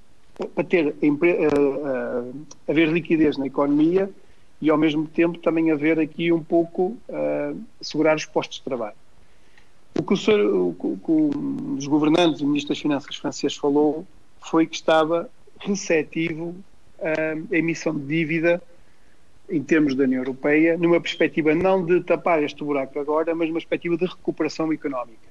para 0.54 0.64
ter 0.64 0.88
uh, 0.88 0.92
uh, 0.92 2.46
haver 2.68 2.90
liquidez 2.90 3.38
na 3.38 3.48
economia 3.48 4.10
e 4.62 4.70
ao 4.70 4.78
mesmo 4.78 5.08
tempo 5.08 5.38
também 5.40 5.72
haver 5.72 6.00
aqui 6.00 6.32
um 6.32 6.44
pouco 6.44 6.98
uh, 7.10 7.60
segurar 7.82 8.16
os 8.16 8.26
postos 8.26 8.58
de 8.58 8.64
trabalho. 8.64 8.96
O 9.98 10.04
que 10.04 10.14
o, 10.14 10.18
senhor, 10.18 10.40
o, 10.46 10.76
um 11.10 11.76
dos 11.76 11.88
governantes, 11.88 12.42
o 12.42 12.46
Ministro 12.46 12.70
das 12.70 12.80
Finanças 12.80 13.16
francês 13.16 13.56
falou 13.56 14.06
foi 14.40 14.68
que 14.68 14.76
estava 14.76 15.30
receptivo 15.60 16.56
à 17.00 17.56
emissão 17.56 17.96
de 17.96 18.06
dívida 18.06 18.62
em 19.50 19.64
termos 19.64 19.96
da 19.96 20.04
União 20.04 20.22
Europeia, 20.22 20.78
numa 20.78 21.00
perspectiva 21.00 21.56
não 21.56 21.86
de 21.86 22.02
tapar 22.02 22.44
este 22.44 22.64
buraco 22.64 23.00
agora, 23.00 23.34
mas 23.34 23.48
numa 23.48 23.60
perspectiva 23.60 23.98
de 23.98 24.06
recuperação 24.06 24.72
económica. 24.74 25.28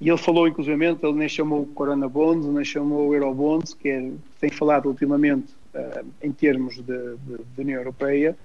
E 0.00 0.08
ele 0.08 0.18
falou, 0.18 0.48
inclusivamente, 0.48 1.06
ele 1.06 1.14
nem 1.14 1.28
chamou 1.28 1.64
Corona 1.64 2.08
Bonds, 2.08 2.46
nem 2.46 2.64
chamou 2.64 3.14
Eurobonds, 3.14 3.72
que 3.72 3.88
é, 3.88 4.10
tem 4.40 4.50
falado 4.50 4.86
ultimamente 4.86 5.52
uh, 5.74 6.04
em 6.20 6.32
termos 6.32 6.82
de, 6.82 7.16
União 7.56 7.78
Europeia, 7.78 8.36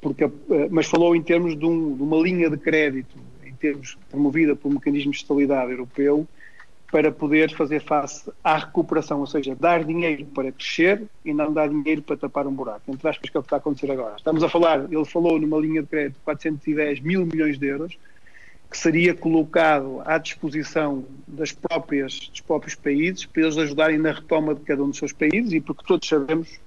porque, 0.00 0.24
uh, 0.24 0.32
mas 0.70 0.86
falou 0.86 1.14
em 1.14 1.22
termos 1.22 1.54
de, 1.56 1.66
um, 1.66 1.94
de, 1.94 2.02
uma 2.02 2.16
linha 2.16 2.48
de 2.48 2.56
crédito, 2.56 3.14
em 3.44 3.52
termos 3.52 3.98
promovida 4.10 4.56
pelo 4.56 4.72
Mecanismo 4.72 5.12
de 5.12 5.18
Estabilidade 5.18 5.70
Europeu, 5.70 6.26
para 6.90 7.10
poder 7.10 7.52
fazer 7.54 7.80
face 7.80 8.30
à 8.42 8.58
recuperação, 8.58 9.20
ou 9.20 9.26
seja, 9.26 9.56
dar 9.56 9.84
dinheiro 9.84 10.24
para 10.26 10.52
crescer 10.52 11.02
e 11.24 11.34
não 11.34 11.52
dar 11.52 11.68
dinheiro 11.68 12.00
para 12.00 12.16
tapar 12.16 12.46
um 12.46 12.52
buraco. 12.52 12.82
Entre 12.88 13.08
aspas, 13.08 13.28
que 13.28 13.36
é 13.36 13.40
o 13.40 13.42
que 13.42 13.46
está 13.46 13.56
a 13.56 13.58
acontecer 13.58 13.90
agora. 13.90 14.14
Estamos 14.16 14.42
a 14.42 14.48
falar, 14.48 14.84
ele 14.90 15.04
falou 15.04 15.38
numa 15.40 15.58
linha 15.58 15.82
de 15.82 15.88
crédito 15.88 16.14
de 16.14 16.20
410 16.20 17.00
mil 17.00 17.26
milhões 17.26 17.58
de 17.58 17.66
euros, 17.66 17.98
que 18.70 18.78
seria 18.78 19.14
colocado 19.14 20.02
à 20.04 20.18
disposição 20.18 21.04
das 21.26 21.52
próprias, 21.52 22.28
dos 22.30 22.40
próprios 22.40 22.74
países, 22.74 23.24
para 23.26 23.42
eles 23.42 23.56
ajudarem 23.58 23.98
na 23.98 24.12
retoma 24.12 24.54
de 24.54 24.60
cada 24.60 24.82
um 24.82 24.88
dos 24.88 24.98
seus 24.98 25.12
países, 25.12 25.52
e 25.52 25.60
porque 25.60 25.84
todos 25.86 26.08
sabemos, 26.08 26.60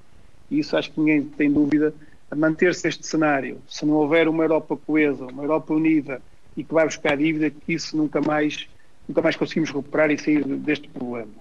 e 0.51 0.59
isso 0.59 0.75
acho 0.75 0.91
que 0.91 0.99
ninguém 0.99 1.23
tem 1.23 1.51
dúvida, 1.51 1.93
a 2.31 2.35
manter-se 2.35 2.87
este 2.87 3.05
cenário, 3.05 3.57
se 3.67 3.85
não 3.85 3.95
houver 3.95 4.27
uma 4.27 4.43
Europa 4.43 4.77
coesa, 4.77 5.25
uma 5.25 5.43
Europa 5.43 5.73
unida 5.73 6.21
e 6.55 6.63
que 6.63 6.73
vai 6.73 6.85
buscar 6.85 7.17
dívida, 7.17 7.49
que 7.49 7.73
isso 7.73 7.97
nunca 7.97 8.21
mais 8.21 8.67
nunca 9.09 9.23
mais 9.23 9.35
conseguimos 9.35 9.71
recuperar 9.71 10.11
e 10.11 10.17
sair 10.17 10.43
deste 10.43 10.87
problema. 10.87 11.31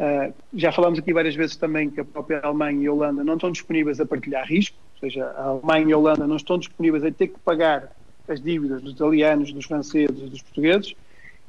Uh, 0.00 0.32
já 0.54 0.72
falámos 0.72 0.98
aqui 0.98 1.12
várias 1.12 1.34
vezes 1.34 1.54
também 1.54 1.90
que 1.90 2.00
a 2.00 2.04
própria 2.04 2.40
Alemanha 2.40 2.82
e 2.82 2.86
a 2.86 2.92
Holanda 2.92 3.22
não 3.22 3.34
estão 3.34 3.52
disponíveis 3.52 4.00
a 4.00 4.06
partilhar 4.06 4.48
risco, 4.48 4.76
ou 4.94 5.00
seja, 5.00 5.26
a 5.26 5.44
Alemanha 5.44 5.90
e 5.90 5.92
a 5.92 5.98
Holanda 5.98 6.26
não 6.26 6.36
estão 6.36 6.58
disponíveis 6.58 7.04
a 7.04 7.10
ter 7.10 7.28
que 7.28 7.38
pagar 7.40 7.92
as 8.26 8.40
dívidas 8.40 8.82
dos 8.82 8.94
italianos, 8.94 9.52
dos 9.52 9.66
franceses, 9.66 10.30
dos 10.30 10.40
portugueses. 10.40 10.94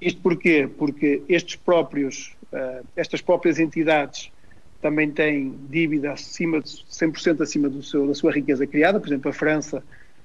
Isto 0.01 0.21
porquê? 0.21 0.69
Porque 0.77 1.23
estes 1.29 1.55
próprios, 1.55 2.35
uh, 2.51 2.85
estas 2.97 3.21
próprias 3.21 3.57
entidades 3.57 4.29
também 4.81 5.09
têm 5.09 5.57
dívida 5.69 6.11
acima 6.11 6.59
de 6.59 6.69
100% 6.69 7.41
acima 7.41 7.69
do 7.69 7.81
seu, 7.81 8.05
da 8.05 8.13
sua 8.13 8.33
riqueza 8.33 8.67
criada. 8.67 8.99
Por 8.99 9.07
exemplo, 9.07 9.31
a 9.31 9.33
França 9.33 9.81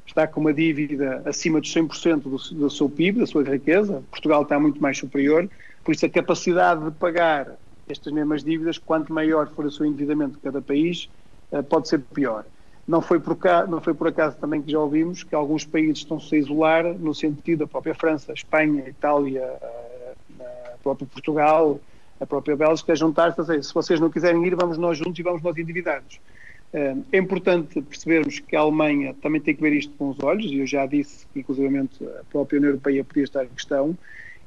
está 0.09 0.27
com 0.27 0.41
uma 0.41 0.53
dívida 0.53 1.23
acima 1.25 1.61
de 1.61 1.71
100% 1.71 2.23
do, 2.23 2.37
do 2.37 2.71
seu 2.71 2.89
PIB, 2.89 3.21
da 3.21 3.27
sua 3.27 3.43
riqueza. 3.43 4.03
Portugal 4.11 4.43
está 4.43 4.59
muito 4.59 4.81
mais 4.81 4.99
superior. 4.99 5.49
Por 5.85 5.95
isso, 5.95 6.05
a 6.07 6.09
capacidade 6.09 6.85
de 6.85 6.91
pagar 6.93 7.57
estas 7.89 8.13
mesmas 8.13 8.43
dívidas, 8.43 8.79
quanto 8.79 9.13
maior 9.13 9.49
for 9.49 9.65
o 9.65 9.71
seu 9.71 9.87
endividamento 9.87 10.33
de 10.33 10.39
cada 10.39 10.61
país, 10.61 11.09
eh, 11.53 11.63
pode 11.63 11.89
ser 11.89 12.01
pior. 12.01 12.45
Não 12.87 13.01
foi, 13.01 13.21
por 13.21 13.37
não 13.69 13.81
foi 13.81 13.95
por 13.95 14.09
acaso 14.09 14.37
também 14.37 14.63
que 14.63 14.73
já 14.73 14.79
ouvimos 14.79 15.23
que 15.23 15.35
alguns 15.35 15.65
países 15.65 15.99
estão-se 15.99 16.35
a 16.35 16.39
isolar, 16.39 16.85
no 16.85 17.15
sentido 17.15 17.61
da 17.61 17.67
própria 17.67 17.95
França, 17.95 18.33
Espanha, 18.33 18.89
Itália, 18.89 19.43
eh, 19.61 20.15
a 20.75 20.79
própria 20.83 21.07
Portugal, 21.07 21.81
a 22.21 22.27
própria 22.27 22.57
Bélgica, 22.57 22.95
juntar-se 22.97 23.41
a 23.41 23.45
dizer, 23.45 23.63
se 23.63 23.73
vocês 23.73 24.01
não 24.01 24.11
quiserem 24.11 24.45
ir, 24.47 24.55
vamos 24.55 24.77
nós 24.79 24.99
juntos 24.99 25.19
e 25.19 25.23
vamos 25.23 25.43
nós 25.43 25.57
endividados. 25.57 26.21
É 26.73 27.19
importante 27.19 27.81
percebermos 27.81 28.41
que 28.41 28.55
a 28.55 28.61
Alemanha 28.61 29.15
também 29.23 29.41
tem 29.41 29.55
que 29.55 29.63
ver 29.63 29.73
isto 29.73 29.93
com 29.97 30.11
os 30.11 30.23
olhos, 30.23 30.51
e 30.53 30.59
eu 30.59 30.67
já 30.67 30.85
disse 30.85 31.27
que, 31.33 31.41
inclusive, 31.41 31.79
a 31.79 32.25
própria 32.31 32.59
União 32.59 32.71
Europeia 32.71 33.03
podia 33.03 33.25
estar 33.25 33.45
em 33.45 33.49
questão, 33.49 33.97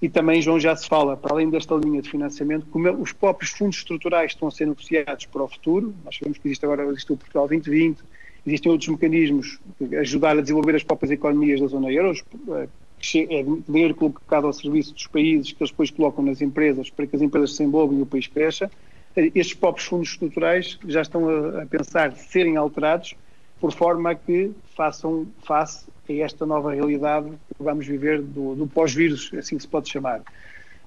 e 0.02 0.10
também, 0.10 0.42
João, 0.42 0.60
já 0.60 0.76
se 0.76 0.88
fala, 0.88 1.16
para 1.16 1.34
além 1.34 1.50
desta 1.50 1.76
linha 1.76 2.02
de 2.02 2.10
financiamento, 2.10 2.66
como 2.72 2.92
os 2.94 3.12
próprios 3.14 3.52
fundos 3.52 3.78
estruturais 3.78 4.32
estão 4.32 4.48
a 4.48 4.52
ser 4.52 4.66
negociados 4.66 5.26
para 5.28 5.44
o 5.44 5.48
futuro. 5.48 5.94
Nós 6.04 6.18
sabemos 6.18 6.40
que 6.40 6.48
existe 6.48 6.66
agora 6.66 6.86
existe 6.86 7.14
o 7.14 7.18
Portugal 7.18 7.48
2020, 7.48 8.02
Existem 8.46 8.72
outros 8.72 8.90
mecanismos 8.90 9.60
que 9.78 9.96
ajudar 9.98 10.38
a 10.38 10.42
desenvolver 10.42 10.76
as 10.76 10.84
próprias 10.84 11.12
economias 11.12 11.62
da 11.62 11.68
zona 11.68 11.92
euro, 11.92 12.18
é 12.54 13.46
dinheiro 13.68 13.96
colocado 13.96 14.48
ao 14.48 14.54
serviço 14.54 14.94
dos 14.94 15.08
países 15.08 15.52
que 15.52 15.62
eles 15.62 15.72
depois 15.72 15.92
colocam 15.92 16.24
nas 16.24 16.42
empresas 16.42 16.90
para 16.90 17.06
que 17.06 17.16
as 17.16 17.22
empresas 17.22 17.52
se 17.52 17.60
desenvolvam 17.60 18.00
e 18.00 18.02
o 18.02 18.06
país 18.06 18.28
cresça. 18.28 18.70
Estes 19.16 19.54
próprios 19.54 19.88
fundos 19.88 20.10
estruturais 20.10 20.80
já 20.88 21.02
estão 21.02 21.28
a, 21.28 21.64
a 21.64 21.66
pensar 21.66 22.14
serem 22.14 22.58
alterados 22.58 23.16
por 23.60 23.72
forma 23.72 24.12
a 24.12 24.16
que 24.16 24.52
façam 24.76 25.28
face 25.44 25.86
a 26.10 26.14
esta 26.14 26.46
nova 26.46 26.74
realidade 26.74 27.30
que 27.56 27.64
vamos 27.64 27.86
viver 27.86 28.22
do, 28.22 28.56
do 28.56 28.68
pós-vírus, 28.68 29.32
assim 29.38 29.58
se 29.60 29.68
pode 29.68 29.90
chamar. 29.90 30.22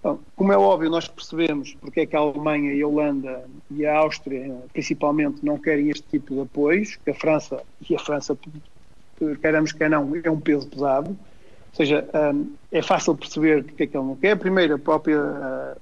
Bom, 0.02 0.18
como 0.36 0.52
é 0.52 0.58
óbvio, 0.58 0.90
nós 0.90 1.08
percebemos 1.08 1.74
porque 1.80 2.00
é 2.00 2.06
que 2.06 2.14
a 2.14 2.18
Alemanha 2.18 2.74
e 2.74 2.82
a 2.82 2.86
Holanda 2.86 3.44
e 3.70 3.86
a 3.86 3.96
Áustria, 3.96 4.54
principalmente, 4.72 5.42
não 5.42 5.56
querem 5.56 5.88
este 5.88 6.02
tipo 6.10 6.34
de 6.34 6.40
apoios, 6.42 6.96
que 6.96 7.10
a 7.10 7.14
França, 7.14 7.62
e 7.88 7.94
a 7.94 7.98
França, 7.98 8.36
queremos 9.40 9.72
que 9.72 9.88
não, 9.88 10.12
é 10.22 10.30
um 10.30 10.40
peso 10.40 10.68
pesado. 10.68 11.10
Ou 11.10 11.76
seja, 11.76 12.06
é 12.70 12.82
fácil 12.82 13.16
perceber 13.16 13.64
porque 13.64 13.84
é 13.84 13.86
que 13.86 13.96
ele 13.96 14.06
não 14.06 14.14
quer. 14.14 14.36
Primeiro, 14.36 14.74
a 14.74 14.78
própria 14.78 15.18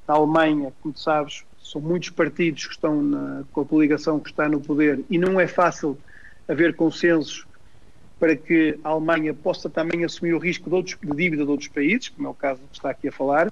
a 0.07 0.13
Alemanha, 0.13 0.73
como 0.81 0.95
tu 0.95 1.01
sabes, 1.01 1.45
são 1.73 1.81
muitos 1.81 2.11
partidos 2.11 2.67
que 2.67 2.75
estão 2.75 3.03
na, 3.03 3.45
com 3.51 3.63
a 3.63 3.65
coligação 3.65 4.21
que 4.21 4.29
está 4.29 4.47
no 4.47 4.61
poder 4.61 5.01
e 5.09 5.17
não 5.17 5.41
é 5.41 5.47
fácil 5.47 5.97
haver 6.47 6.77
consensos 6.77 7.47
para 8.21 8.37
que 8.37 8.79
a 8.85 8.91
Alemanha 8.91 9.33
possa 9.33 9.71
também 9.71 10.05
assumir 10.05 10.35
o 10.35 10.39
risco 10.39 10.69
de, 10.69 10.77
outros, 10.77 10.99
de 11.03 11.17
dívida 11.17 11.45
de 11.45 11.51
outros 11.51 11.71
países, 11.71 12.11
como 12.11 12.29
é 12.29 12.31
o 12.31 12.35
caso 12.35 12.61
que 12.71 12.77
está 12.77 12.91
aqui 12.91 13.09
a 13.09 13.13
falar, 13.13 13.51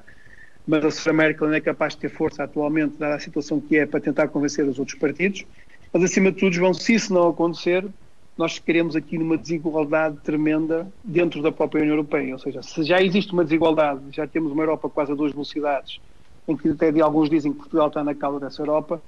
mas 0.66 0.84
a 0.84 0.88
Sra. 0.88 1.14
Merkel 1.14 1.48
não 1.48 1.54
é 1.54 1.60
capaz 1.62 1.94
de 1.94 2.00
ter 2.02 2.10
força 2.10 2.44
atualmente, 2.44 2.98
dada 2.98 3.14
a 3.14 3.18
situação 3.18 3.58
que 3.58 3.78
é, 3.78 3.86
para 3.86 4.00
tentar 4.00 4.28
convencer 4.28 4.66
os 4.66 4.78
outros 4.78 4.98
partidos. 4.98 5.46
Mas, 5.92 6.04
acima 6.04 6.30
de 6.30 6.38
tudo, 6.38 6.52
João, 6.54 6.74
se 6.74 6.94
isso 6.94 7.12
não 7.12 7.30
acontecer, 7.30 7.84
nós 8.36 8.58
queremos 8.58 8.94
aqui 8.94 9.18
numa 9.18 9.36
desigualdade 9.36 10.18
tremenda 10.18 10.86
dentro 11.02 11.42
da 11.42 11.50
própria 11.50 11.80
União 11.80 11.94
Europeia. 11.94 12.34
Ou 12.34 12.38
seja, 12.38 12.62
se 12.62 12.84
já 12.84 13.02
existe 13.02 13.32
uma 13.32 13.42
desigualdade, 13.42 14.02
já 14.12 14.26
temos 14.26 14.52
uma 14.52 14.62
Europa 14.62 14.88
quase 14.90 15.10
a 15.10 15.14
duas 15.14 15.32
velocidades, 15.32 16.00
em 16.48 16.56
que 16.56 16.68
até 16.68 16.90
de 16.90 17.00
alguns 17.00 17.30
dizem 17.30 17.52
que 17.52 17.58
Portugal 17.58 17.88
está 17.88 18.02
na 18.02 18.14
cauda 18.14 18.46
dessa 18.46 18.62
Europa, 18.62 19.00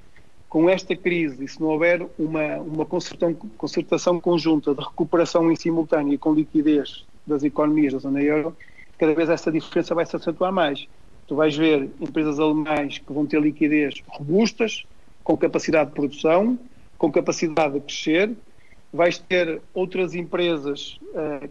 com 0.49 0.69
esta 0.69 0.95
crise, 0.95 1.43
e 1.43 1.49
se 1.49 1.59
não 1.61 1.69
houver 1.69 2.07
uma, 2.19 2.57
uma 2.59 2.85
concertação, 2.85 3.35
concertação 3.57 4.21
conjunta 4.21 4.75
de 4.75 4.83
recuperação 4.83 5.51
em 5.51 5.57
simultâneo 5.57 6.13
e 6.13 6.19
com 6.19 6.35
liquidez 6.35 7.07
das 7.27 7.43
economias 7.43 7.95
da 7.95 8.01
zona 8.01 8.23
euro, 8.23 8.55
cada 8.99 9.15
vez 9.15 9.31
essa 9.31 9.51
diferença 9.51 9.95
vai 9.95 10.05
se 10.05 10.15
acentuar 10.15 10.53
mais. 10.53 10.87
Tu 11.27 11.35
vais 11.35 11.57
ver 11.57 11.89
empresas 11.99 12.39
alemãs 12.39 12.99
que 12.99 13.13
vão 13.13 13.25
ter 13.25 13.41
liquidez 13.41 14.03
robustas, 14.07 14.85
com 15.25 15.37
capacidade 15.37 15.89
de 15.89 15.97
produção, 15.97 16.59
com 16.99 17.11
capacidade 17.11 17.75
de 17.75 17.81
crescer. 17.81 18.31
Vais 18.93 19.19
ter 19.19 19.63
outras 19.73 20.15
empresas 20.15 20.99
uh, 21.15 21.49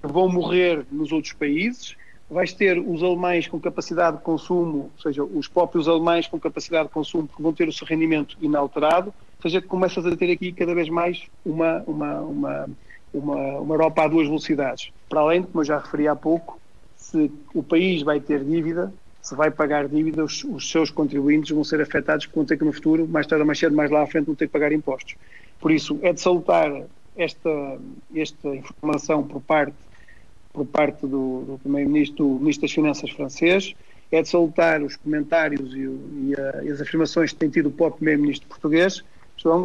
que 0.00 0.06
vão 0.06 0.28
morrer 0.28 0.86
nos 0.92 1.10
outros 1.10 1.32
países 1.32 1.96
vais 2.32 2.52
ter 2.52 2.78
os 2.78 3.02
alemães 3.02 3.46
com 3.46 3.60
capacidade 3.60 4.16
de 4.16 4.22
consumo, 4.22 4.90
ou 4.96 5.02
seja, 5.02 5.22
os 5.22 5.46
próprios 5.46 5.86
alemães 5.86 6.26
com 6.26 6.40
capacidade 6.40 6.88
de 6.88 6.94
consumo 6.94 7.28
que 7.28 7.42
vão 7.42 7.52
ter 7.52 7.68
o 7.68 7.72
seu 7.72 7.86
rendimento 7.86 8.36
inalterado, 8.40 9.08
ou 9.36 9.42
seja, 9.42 9.60
começas 9.60 10.04
a 10.06 10.16
ter 10.16 10.30
aqui 10.30 10.52
cada 10.52 10.74
vez 10.74 10.88
mais 10.88 11.26
uma, 11.44 11.82
uma, 11.86 12.20
uma, 12.20 12.70
uma, 13.12 13.36
uma 13.58 13.74
Europa 13.74 14.04
a 14.04 14.08
duas 14.08 14.26
velocidades. 14.26 14.90
Para 15.08 15.20
além 15.20 15.42
como 15.42 15.60
eu 15.60 15.64
já 15.64 15.78
referi 15.78 16.08
há 16.08 16.16
pouco, 16.16 16.58
se 16.96 17.30
o 17.54 17.62
país 17.62 18.02
vai 18.02 18.18
ter 18.18 18.42
dívida, 18.42 18.92
se 19.20 19.34
vai 19.36 19.50
pagar 19.50 19.86
dívida, 19.86 20.24
os, 20.24 20.42
os 20.44 20.70
seus 20.70 20.90
contribuintes 20.90 21.50
vão 21.50 21.62
ser 21.62 21.80
afetados 21.80 22.26
porque 22.26 22.38
vão 22.38 22.46
ter 22.46 22.56
que 22.56 22.64
no 22.64 22.72
futuro, 22.72 23.06
mais 23.06 23.26
tarde 23.26 23.42
ou 23.42 23.46
mais 23.46 23.58
cedo, 23.58 23.76
mais 23.76 23.90
lá 23.90 24.02
à 24.02 24.06
frente, 24.06 24.26
vão 24.26 24.34
ter 24.34 24.46
que 24.46 24.52
pagar 24.52 24.72
impostos. 24.72 25.16
Por 25.60 25.70
isso, 25.70 25.98
é 26.02 26.12
de 26.12 26.20
salutar 26.20 26.72
esta, 27.16 27.78
esta 28.14 28.48
informação 28.48 29.22
por 29.22 29.40
parte 29.42 29.74
por 30.52 30.66
parte 30.66 31.06
do, 31.06 31.42
do 31.46 31.58
Primeiro-Ministro, 31.62 32.26
Ministro 32.26 32.62
das 32.62 32.72
Finanças 32.72 33.10
francês, 33.10 33.74
é 34.10 34.20
de 34.20 34.28
salutar 34.28 34.82
os 34.82 34.96
comentários 34.96 35.74
e, 35.74 35.80
e, 35.80 36.34
a, 36.36 36.64
e, 36.64 36.70
as 36.70 36.80
afirmações 36.80 37.32
que 37.32 37.38
tem 37.38 37.48
tido 37.48 37.70
o 37.70 37.72
próprio 37.72 37.98
Primeiro-Ministro 37.98 38.48
português, 38.48 39.02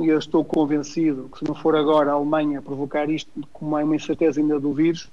e 0.04 0.08
eu 0.08 0.17
estou 0.17 0.43
convencido 0.43 1.30
que 1.32 1.39
se 1.39 1.45
não 1.45 1.54
for 1.54 1.76
agora 1.76 2.10
a 2.10 2.13
Alemanha 2.13 2.62
provocar 2.62 3.10
isto 3.10 3.30
com 3.54 3.67
uma 3.67 3.95
incerteza 3.95 4.39
ainda 4.39 4.60
do 4.60 4.73
vírus, 4.73 5.12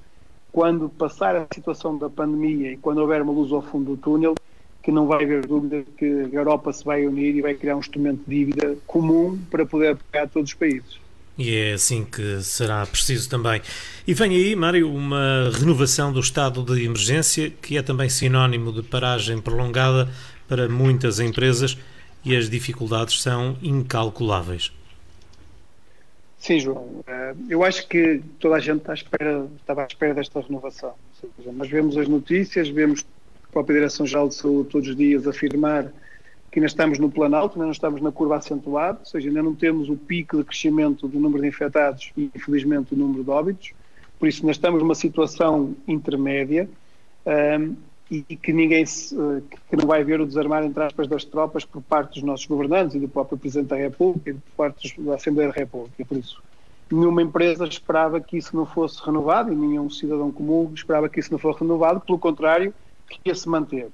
quando 0.50 0.88
passar 0.88 1.37
a 1.37 1.46
situação 1.52 1.98
da 1.98 2.08
pandemia 2.08 2.72
e 2.72 2.76
quando 2.76 2.98
houver 2.98 3.20
uma 3.20 3.32
luz 3.32 3.52
ao 3.52 3.60
fundo 3.60 3.94
do 3.94 3.96
túnel, 3.96 4.34
que 4.82 4.92
não 4.92 5.06
vai 5.06 5.24
haver 5.24 5.46
dúvida 5.46 5.84
que 5.98 6.04
a 6.04 6.37
Europa 6.37 6.72
se 6.72 6.84
vai 6.84 7.06
unir 7.06 7.34
e 7.34 7.42
vai 7.42 7.54
criar 7.54 7.76
um 7.76 7.80
instrumento 7.80 8.22
de 8.26 8.37
dívida 8.37 8.76
comum 8.87 9.38
para 9.50 9.66
poder 9.66 9.96
pagar 9.96 10.28
todos 10.28 10.50
os 10.50 10.54
países. 10.54 11.03
E 11.36 11.54
é 11.54 11.72
assim 11.72 12.04
que 12.04 12.40
será 12.42 12.86
preciso 12.86 13.28
também. 13.28 13.60
E 14.06 14.14
vem 14.14 14.30
aí, 14.36 14.54
Mário, 14.54 14.92
uma 14.92 15.50
renovação 15.52 16.12
do 16.12 16.20
estado 16.20 16.62
de 16.62 16.84
emergência, 16.84 17.50
que 17.50 17.76
é 17.76 17.82
também 17.82 18.08
sinónimo 18.08 18.72
de 18.72 18.82
paragem 18.82 19.40
prolongada 19.40 20.08
para 20.46 20.68
muitas 20.68 21.18
empresas 21.18 21.76
e 22.24 22.36
as 22.36 22.48
dificuldades 22.48 23.20
são 23.20 23.56
incalculáveis. 23.62 24.72
Sim, 26.38 26.60
João. 26.60 27.02
Eh, 27.06 27.34
eu 27.48 27.64
acho 27.64 27.88
que 27.88 28.22
toda 28.38 28.56
a 28.56 28.60
gente 28.60 28.78
está 28.78 28.92
à 28.92 28.94
espera, 28.94 29.46
estava 29.56 29.82
à 29.82 29.86
espera 29.86 30.14
desta 30.14 30.40
renovação. 30.40 30.94
nós 31.54 31.68
vemos 31.68 31.96
as 31.96 32.06
notícias, 32.06 32.68
vemos 32.68 33.04
a 33.44 33.52
própria 33.52 33.76
Direção-Geral 33.76 34.28
de 34.28 34.34
Saúde 34.34 34.68
todos 34.68 34.88
os 34.88 34.96
dias 34.96 35.26
afirmar 35.26 35.90
que 36.54 36.60
ainda 36.60 36.68
estamos 36.68 37.00
no 37.00 37.10
planalto, 37.10 37.56
ainda 37.56 37.64
não 37.64 37.72
estamos 37.72 38.00
na 38.00 38.12
curva 38.12 38.36
acentuada, 38.36 39.00
ou 39.00 39.04
seja, 39.04 39.28
ainda 39.28 39.42
não 39.42 39.56
temos 39.56 39.88
o 39.88 39.96
pico 39.96 40.36
de 40.36 40.44
crescimento 40.44 41.08
do 41.08 41.18
número 41.18 41.42
de 41.42 41.48
infectados 41.48 42.12
e, 42.16 42.30
infelizmente, 42.32 42.94
o 42.94 42.96
número 42.96 43.24
de 43.24 43.30
óbitos. 43.30 43.72
Por 44.20 44.28
isso, 44.28 44.42
ainda 44.42 44.52
estamos 44.52 44.80
numa 44.80 44.94
situação 44.94 45.74
intermédia 45.88 46.68
um, 47.26 47.74
e 48.08 48.36
que 48.36 48.52
ninguém 48.52 48.86
se, 48.86 49.16
que 49.68 49.74
não 49.74 49.84
vai 49.84 50.02
haver 50.02 50.20
o 50.20 50.26
desarmar, 50.26 50.62
entre 50.62 50.80
aspas, 50.80 51.08
das 51.08 51.24
tropas 51.24 51.64
por 51.64 51.82
parte 51.82 52.20
dos 52.20 52.22
nossos 52.22 52.46
governantes 52.46 52.94
e 52.94 53.00
do 53.00 53.08
próprio 53.08 53.36
Presidente 53.36 53.70
da 53.70 53.76
República 53.76 54.30
e 54.30 54.34
por 54.34 54.52
parte 54.56 55.00
da 55.00 55.16
Assembleia 55.16 55.50
da 55.50 55.56
República. 55.56 56.04
Por 56.04 56.16
isso, 56.16 56.40
nenhuma 56.88 57.20
empresa 57.20 57.66
esperava 57.66 58.20
que 58.20 58.36
isso 58.36 58.54
não 58.54 58.64
fosse 58.64 59.04
renovado 59.04 59.52
e 59.52 59.56
nenhum 59.56 59.90
cidadão 59.90 60.30
comum 60.30 60.70
esperava 60.72 61.08
que 61.08 61.18
isso 61.18 61.32
não 61.32 61.38
fosse 61.40 61.62
renovado, 61.62 62.00
pelo 62.00 62.16
contrário, 62.16 62.72
que 63.08 63.18
ia 63.24 63.34
se 63.34 63.48
manter. 63.48 63.90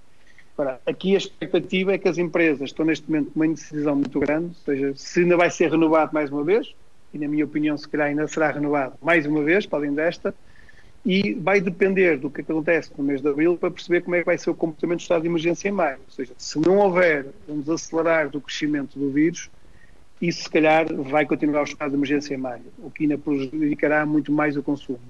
Ora, 0.61 0.79
aqui 0.85 1.15
a 1.15 1.17
expectativa 1.17 1.95
é 1.95 1.97
que 1.97 2.07
as 2.07 2.19
empresas 2.19 2.69
estão 2.69 2.85
neste 2.85 3.11
momento 3.11 3.31
com 3.31 3.39
uma 3.39 3.47
indecisão 3.47 3.97
muito 3.97 4.21
grande, 4.21 4.49
ou 4.49 4.63
seja, 4.67 4.93
se 4.95 5.21
ainda 5.21 5.35
vai 5.35 5.51
ser 5.51 5.71
renovado 5.71 6.13
mais 6.13 6.29
uma 6.31 6.45
vez, 6.45 6.75
e 7.15 7.19
na 7.19 7.27
minha 7.27 7.47
opinião 7.47 7.79
se 7.79 7.89
calhar 7.89 8.09
ainda 8.09 8.29
será 8.29 8.51
renovado 8.51 8.93
mais 9.01 9.25
uma 9.25 9.43
vez, 9.43 9.65
para 9.65 9.79
além 9.79 9.95
desta, 9.95 10.35
e 11.03 11.33
vai 11.33 11.63
depender 11.63 12.19
do 12.19 12.29
que 12.29 12.43
acontece 12.43 12.91
no 12.95 13.03
mês 13.03 13.23
de 13.23 13.29
abril 13.29 13.57
para 13.57 13.71
perceber 13.71 14.03
como 14.03 14.17
é 14.17 14.19
que 14.19 14.27
vai 14.27 14.37
ser 14.37 14.51
o 14.51 14.55
comportamento 14.55 14.99
do 14.99 15.01
estado 15.01 15.23
de 15.23 15.29
emergência 15.29 15.67
em 15.67 15.73
maio. 15.73 15.97
Ou 16.07 16.13
seja, 16.13 16.35
se 16.37 16.59
não 16.59 16.77
houver 16.77 17.25
um 17.49 17.59
desacelerar 17.59 18.29
do 18.29 18.39
crescimento 18.39 18.99
do 18.99 19.11
vírus, 19.11 19.49
isso 20.21 20.43
se 20.43 20.51
calhar 20.51 20.95
vai 20.95 21.25
continuar 21.25 21.63
o 21.63 21.65
estado 21.65 21.89
de 21.89 21.97
emergência 21.97 22.35
em 22.35 22.37
maio, 22.37 22.65
o 22.81 22.91
que 22.91 23.05
ainda 23.05 23.17
prejudicará 23.17 24.05
muito 24.05 24.31
mais 24.31 24.59
o 24.59 24.63
consumo. 24.63 25.01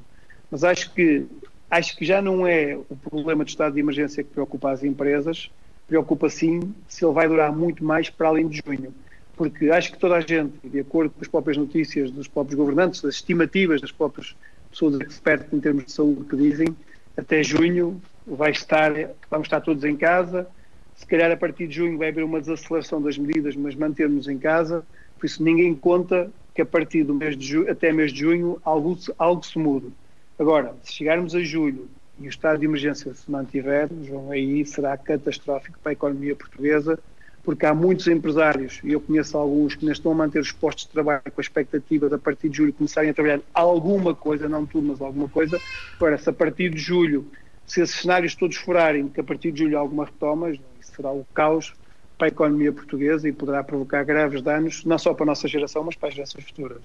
Mas 0.49 0.63
acho 0.63 0.95
que 0.95 1.27
Acho 1.71 1.97
que 1.97 2.05
já 2.05 2.21
não 2.21 2.45
é 2.45 2.77
o 2.89 2.97
problema 2.97 3.45
do 3.45 3.49
estado 3.49 3.75
de 3.75 3.81
emergência 3.81 4.25
que 4.25 4.31
preocupa 4.31 4.73
as 4.73 4.83
empresas, 4.83 5.51
preocupa 5.87 6.29
sim 6.29 6.75
se 6.89 7.05
ele 7.05 7.15
vai 7.15 7.29
durar 7.29 7.53
muito 7.53 7.85
mais 7.85 8.11
para 8.11 8.27
além 8.27 8.49
de 8.49 8.61
junho. 8.67 8.93
Porque 9.37 9.71
acho 9.71 9.93
que 9.93 9.99
toda 9.99 10.17
a 10.17 10.21
gente, 10.21 10.53
de 10.65 10.81
acordo 10.81 11.11
com 11.11 11.21
as 11.21 11.29
próprias 11.29 11.57
notícias 11.57 12.11
dos 12.11 12.27
próprios 12.27 12.59
governantes, 12.59 13.01
das 13.01 13.15
estimativas 13.15 13.81
das 13.81 13.93
próprias 13.93 14.35
pessoas 14.69 15.01
expertas 15.01 15.53
em 15.53 15.61
termos 15.61 15.85
de 15.85 15.93
saúde 15.93 16.25
que 16.25 16.37
dizem, 16.37 16.77
até 17.17 17.43
junho 17.43 18.03
vai 18.27 18.51
estar, 18.51 18.93
vamos 19.31 19.47
estar 19.47 19.61
todos 19.61 19.85
em 19.85 19.97
casa, 19.97 20.49
se 20.97 21.07
calhar 21.07 21.31
a 21.31 21.37
partir 21.37 21.69
de 21.69 21.77
junho 21.77 21.97
vai 21.97 22.09
haver 22.09 22.25
uma 22.25 22.41
desaceleração 22.41 23.01
das 23.01 23.17
medidas, 23.17 23.55
mas 23.55 23.77
mantermos 23.77 24.29
em 24.29 24.39
casa, 24.39 24.85
por 25.19 25.27
isso 25.27 25.43
ninguém 25.43 25.75
conta 25.75 26.31
que 26.53 26.61
a 26.61 26.67
partir 26.67 27.05
do 27.05 27.15
mês 27.15 27.37
de 27.37 27.47
junho, 27.47 27.71
até 27.71 27.93
mês 27.93 28.13
de 28.13 28.21
junho 28.21 28.61
algo, 28.65 28.99
algo 29.17 29.47
se 29.47 29.59
mude. 29.59 29.93
Agora, 30.41 30.75
se 30.83 30.95
chegarmos 30.95 31.35
a 31.35 31.41
julho 31.41 31.87
e 32.19 32.27
o 32.27 32.31
estado 32.31 32.61
de 32.61 32.65
emergência 32.65 33.13
se 33.13 33.31
mantiver, 33.31 33.91
João, 34.03 34.31
aí 34.31 34.65
será 34.65 34.97
catastrófico 34.97 35.79
para 35.83 35.93
a 35.93 35.93
economia 35.93 36.35
portuguesa, 36.35 36.99
porque 37.45 37.67
há 37.67 37.75
muitos 37.75 38.09
empresários, 38.09 38.81
e 38.83 38.93
eu 38.93 39.03
conheço 39.03 39.37
alguns, 39.37 39.75
que 39.75 39.85
ainda 39.85 39.93
estão 39.93 40.13
a 40.13 40.15
manter 40.15 40.41
os 40.41 40.51
postos 40.51 40.87
de 40.87 40.93
trabalho 40.93 41.21
com 41.25 41.39
a 41.39 41.43
expectativa 41.43 42.09
de 42.09 42.15
a 42.15 42.19
partir 42.19 42.49
de 42.49 42.57
julho 42.57 42.73
começarem 42.73 43.11
a 43.11 43.15
trabalhar 43.15 43.43
alguma 43.53 44.15
coisa, 44.15 44.49
não 44.49 44.65
tudo, 44.65 44.89
mas 44.89 45.03
alguma 45.03 45.29
coisa. 45.29 45.61
Agora, 45.97 46.17
se 46.17 46.31
a 46.31 46.33
partir 46.33 46.71
de 46.71 46.79
julho, 46.79 47.31
se 47.67 47.83
esses 47.83 47.97
cenários 47.97 48.35
todos 48.35 48.57
forarem, 48.57 49.09
que 49.09 49.21
a 49.21 49.25
partir 49.25 49.53
de 49.53 49.59
julho 49.59 49.77
há 49.77 49.81
alguma 49.81 50.07
retoma, 50.07 50.51
isso 50.51 50.63
será 50.97 51.13
o 51.13 51.27
caos 51.35 51.75
para 52.17 52.29
a 52.29 52.31
economia 52.31 52.73
portuguesa 52.73 53.29
e 53.29 53.33
poderá 53.33 53.63
provocar 53.63 54.05
graves 54.05 54.41
danos, 54.41 54.87
não 54.87 54.99
só 54.99 55.13
para 55.13 55.25
a 55.25 55.27
nossa 55.27 55.47
geração, 55.47 55.85
mas 55.85 55.97
para 55.97 56.09
as 56.09 56.15
gerações 56.15 56.47
futuras. 56.47 56.81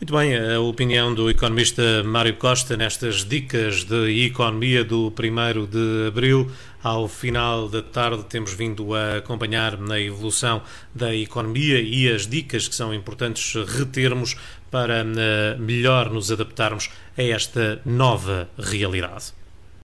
Muito 0.00 0.12
bem, 0.12 0.36
a 0.36 0.58
opinião 0.58 1.14
do 1.14 1.30
economista 1.30 2.02
Mário 2.02 2.34
Costa 2.36 2.76
nestas 2.76 3.24
dicas 3.24 3.84
de 3.84 4.26
economia 4.26 4.84
do 4.84 5.06
1 5.06 5.66
de 5.66 6.08
abril. 6.08 6.50
Ao 6.82 7.06
final 7.06 7.68
da 7.68 7.80
tarde, 7.80 8.24
temos 8.24 8.52
vindo 8.52 8.92
a 8.92 9.18
acompanhar 9.18 9.78
na 9.78 9.98
evolução 10.00 10.62
da 10.92 11.14
economia 11.14 11.80
e 11.80 12.12
as 12.12 12.26
dicas 12.26 12.66
que 12.66 12.74
são 12.74 12.92
importantes 12.92 13.54
retermos 13.54 14.36
para 14.68 15.06
eh, 15.06 15.56
melhor 15.60 16.10
nos 16.10 16.30
adaptarmos 16.30 16.90
a 17.16 17.22
esta 17.22 17.80
nova 17.86 18.48
realidade. 18.58 19.32